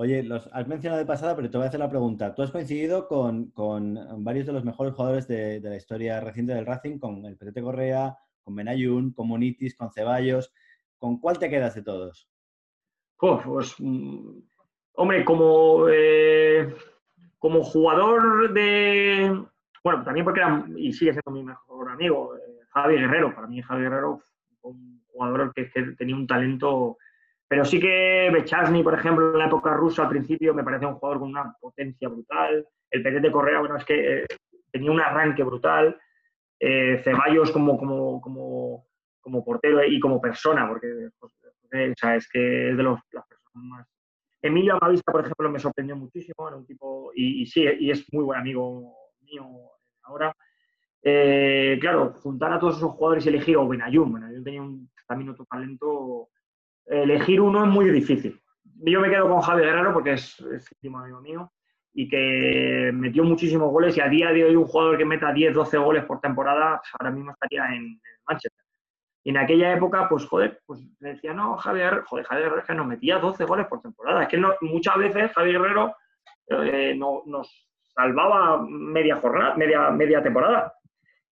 [0.00, 2.32] Oye, los has mencionado de pasada, pero te voy a hacer la pregunta.
[2.32, 3.52] Tú has coincidido con,
[4.18, 8.16] varios de los mejores jugadores de, la historia reciente del Racing, con el Petete Correa,
[8.44, 10.54] con Benayun, con Munitis, con Ceballos.
[10.98, 12.30] ¿Con cuál te quedas de todos?
[13.18, 14.38] pues, mm,
[14.92, 16.72] hombre, como, eh,
[17.40, 19.36] como jugador de...
[19.82, 23.34] Bueno, también porque era, y sigue siendo mi mejor amigo, eh, Javi Guerrero.
[23.34, 24.22] Para mí Javi Guerrero
[24.60, 25.64] fue un jugador que,
[25.98, 26.98] tenía un talento...
[27.48, 30.96] Pero sí que Bechasny, por ejemplo, en la época rusa al principio me parecía un
[30.96, 32.66] jugador con una potencia brutal.
[32.90, 34.26] El de Correa, bueno, es que eh,
[34.70, 35.98] tenía un arranque brutal.
[36.60, 38.86] Eh, Ceballos como, como, como,
[39.20, 41.32] como, portero y como persona, porque pues,
[41.96, 43.86] sea, es que es de los, las personas más...
[44.40, 48.24] Emilio Amavista, por ejemplo, me sorprendió muchísimo, era un tipo, y, sí, y es muy
[48.24, 49.44] buen amigo mío
[50.02, 50.32] ahora.
[51.02, 54.62] Eh, claro, juntar a todos esos jugadores y elegir, o Benayum, Benayum tenía
[55.08, 56.28] también otro talento,
[56.88, 58.40] elegir uno es muy difícil.
[58.80, 61.52] Yo me quedo con Javi Guerrero porque es, es último amigo mío
[61.92, 65.52] y que metió muchísimos goles y a día de hoy un jugador que meta 10,
[65.52, 68.64] 12 goles por temporada, pues ahora mismo estaría en, Manchester.
[69.24, 72.86] Y en aquella época, pues joder, pues decía, no, Javier, joder, Javier Guerrero que nos
[72.86, 74.22] metía 12 goles por temporada.
[74.22, 75.96] Es que no, muchas veces Javier Guerrero
[76.46, 80.72] eh, no, nos salvaba media jornada, media, media temporada.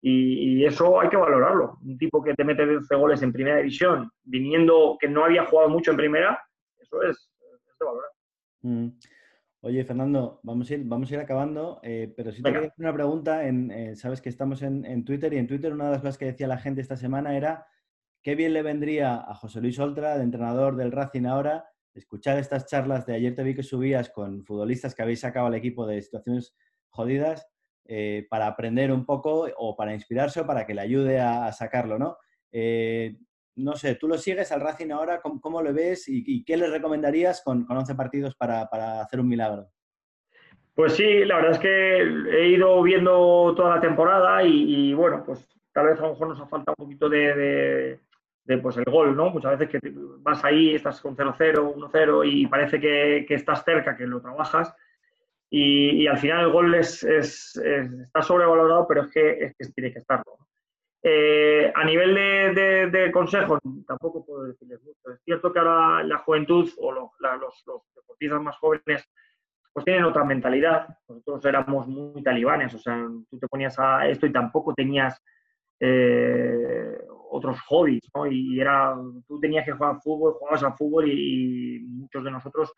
[0.07, 1.79] Y, eso hay que valorarlo.
[1.83, 5.69] Un tipo que te mete 12 goles en primera división, viniendo que no había jugado
[5.69, 6.39] mucho en primera,
[6.77, 7.31] eso es,
[7.79, 8.11] de valorar.
[8.61, 8.89] Mm.
[9.61, 12.85] Oye, Fernando, vamos a ir, vamos a ir acabando, eh, pero si te quería hacer
[12.85, 16.01] una pregunta, en, eh, sabes que estamos en, Twitter y en Twitter una de las
[16.01, 17.65] cosas que decía la gente esta semana era
[18.21, 22.67] qué bien le vendría a José Luis Oltra, de entrenador del Racing ahora, escuchar estas
[22.67, 25.99] charlas de ayer te vi que subías con futbolistas que habéis sacado al equipo de
[25.99, 26.55] situaciones
[26.89, 27.47] jodidas
[27.87, 31.99] eh, para aprender un poco o para inspirarse o para que le ayude a, sacarlo,
[31.99, 32.17] ¿no?
[32.51, 33.15] Eh,
[33.57, 37.43] no sé, tú lo sigues al Racing ahora, ¿cómo, lo ves y, qué le recomendarías
[37.43, 38.63] con, con 11 partidos para,
[39.01, 39.69] hacer un milagro?
[40.73, 45.47] Pues sí, la verdad es que he ido viendo toda la temporada y, bueno, pues
[45.71, 47.99] tal vez a lo mejor nos ha faltado un poquito de,
[48.63, 49.29] pues el gol, ¿no?
[49.29, 53.95] Muchas veces que vas ahí, estás con 0-0, 1-0 y parece que, que, estás cerca,
[53.95, 54.75] que lo trabajas
[55.57, 60.37] y, al final el gol es, está sobrevalorado, pero es que, tiene que estarlo.
[61.01, 65.13] Eh, a nivel de, de, consejos, tampoco puedo decirles mucho.
[65.13, 67.09] Es cierto que ahora la juventud o los,
[67.95, 69.09] deportistas más jóvenes
[69.71, 70.89] pues tienen otra mentalidad.
[71.07, 75.21] Nosotros éramos muy talibanes, o sea, tú te ponías a esto y tampoco tenías
[75.79, 76.97] eh,
[77.29, 78.27] otros hobbies, ¿no?
[78.27, 78.93] Y era,
[79.25, 82.73] tú tenías que jugar fútbol, jugabas al fútbol y, muchos de nosotros,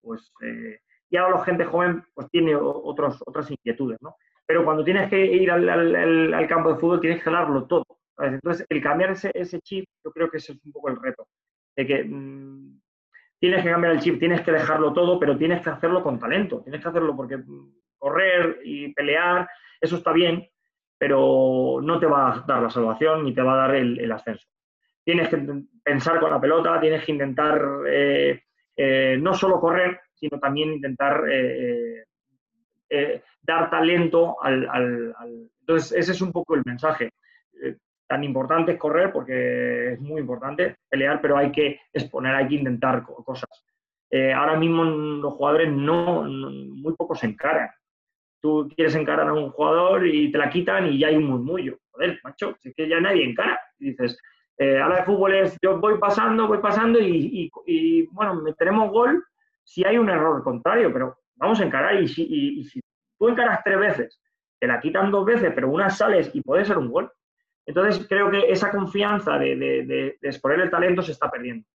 [0.00, 0.80] pues, eh,
[1.10, 4.16] y ahora la gente joven pues tiene otras inquietudes, ¿no?
[4.46, 7.84] Pero cuando tienes que ir al, campo de fútbol tienes que darlo todo.
[8.18, 11.28] Entonces, el cambiar ese, ese, chip, yo creo que ese es un poco el reto.
[11.76, 12.80] De que mm,
[13.38, 16.62] tienes que cambiar el chip, tienes que dejarlo todo, pero tienes que hacerlo con talento.
[16.62, 19.48] Tienes que hacerlo porque mm, correr y pelear,
[19.80, 20.48] eso está bien,
[20.98, 24.48] pero no te va a dar la salvación ni te va a dar el, ascenso.
[25.04, 25.38] Tienes que
[25.82, 28.42] pensar con la pelota, tienes que intentar eh,
[28.76, 32.04] eh, no solo correr, sino también intentar eh,
[33.42, 35.14] dar talento al,
[35.60, 37.10] Entonces, ese es un poco el mensaje.
[38.06, 42.56] tan importante es correr porque es muy importante pelear, pero hay que exponer, hay que
[42.56, 43.64] intentar cosas.
[44.34, 47.70] ahora mismo los jugadores no, muy pocos se encaran
[48.40, 51.78] tú quieres encarar a un jugador y te la quitan y ya hay un murmullo.
[51.90, 53.60] Joder, macho, es que ya nadie encara.
[53.78, 54.18] Y dices,
[54.58, 59.24] eh, ahora de fútbol es, yo voy pasando, voy pasando y, y, bueno, meteremos gol
[59.64, 62.80] si hay un error contrario, pero vamos a encarar y si, si
[63.18, 64.20] tú encaras tres veces,
[64.58, 67.10] te la quitan dos veces, pero una sales y puede ser un gol.
[67.66, 71.66] Entonces creo que esa confianza de, de, de, exponer el talento se está perdiendo.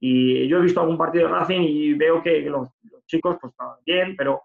[0.00, 3.52] Y yo he visto algún partido de Racing y veo que los, los chicos pues
[3.84, 4.42] bien, pero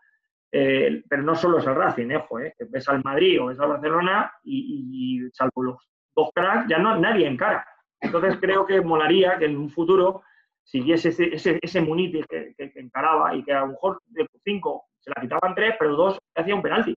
[0.52, 4.32] eh, pero no solo es el Racing, eh, ves al Madrid o ves al Barcelona
[4.44, 7.66] y, salvo los dos cracks, ya no nadie encara.
[8.00, 10.24] Entonces creo que molaría que en un futuro
[10.68, 15.12] siguiese ese, ese, ese Munitis que, encaraba y que a lo mejor de cinco se
[15.16, 16.94] la quitaban tres, pero dos hacía un penalti.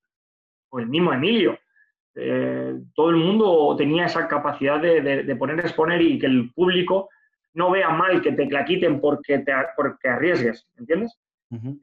[0.71, 1.57] O el mismo Emilio.
[2.17, 7.09] Eh, todo el mundo tenía esa capacidad de, de, poner, exponer y que el público
[7.55, 11.17] no vea mal que te la quiten porque, te, porque arriesgues, ¿entiendes?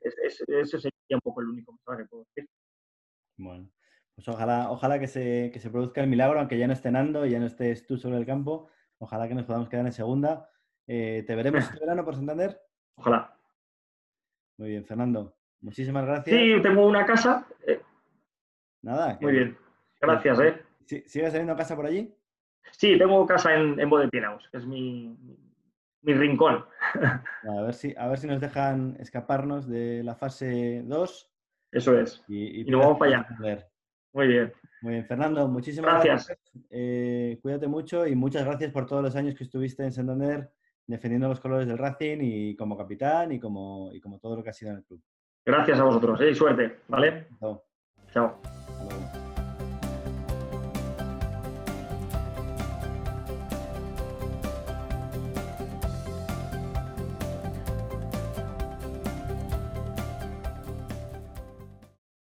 [0.02, 2.50] ese sería un poco el único mensaje que puedo decir.
[3.38, 3.70] Bueno,
[4.16, 7.26] pues ojalá, ojalá que, se, que se produzca el milagro, aunque ya no esté Nando
[7.26, 8.70] y ya no estés tú sobre el campo.
[8.98, 10.50] Ojalá que nos podamos quedar en segunda.
[10.88, 12.60] Eh, ¿Te veremos este verano por Santander?
[12.96, 13.38] Ojalá.
[14.58, 15.36] Muy bien, Fernando.
[15.62, 16.36] Muchísimas gracias.
[16.36, 17.46] Sí, tengo una casa.
[17.66, 17.82] Eh.
[18.82, 19.18] Nada.
[19.22, 19.58] Muy bien.
[20.00, 20.62] Gracias, ¿eh?
[20.86, 22.14] ¿Sigues teniendo casa por allí?
[22.72, 25.18] Sí, tengo casa en, en Bodepinaus, que es mi,
[26.02, 26.66] mi rincón.
[27.44, 31.32] A ver, si, a ver si nos dejan escaparnos de la fase 2.
[31.72, 32.24] Eso es.
[32.28, 33.68] Y, nos vamos para allá.
[34.14, 34.54] Muy bien.
[34.82, 36.38] Muy bien, Fernando, muchísimas gracias.
[36.70, 40.50] Eh, cuídate mucho y muchas gracias por todos los años que estuviste en Santander
[40.88, 44.50] defendiendo los colores del Racing y como capitán y como, y como todo lo que
[44.50, 45.02] ha sido en el club.
[45.46, 46.32] Gracias a vosotros ¿eh?
[46.32, 47.28] y suerte, ¿vale?
[47.40, 47.64] Chao.
[48.12, 48.42] Chao.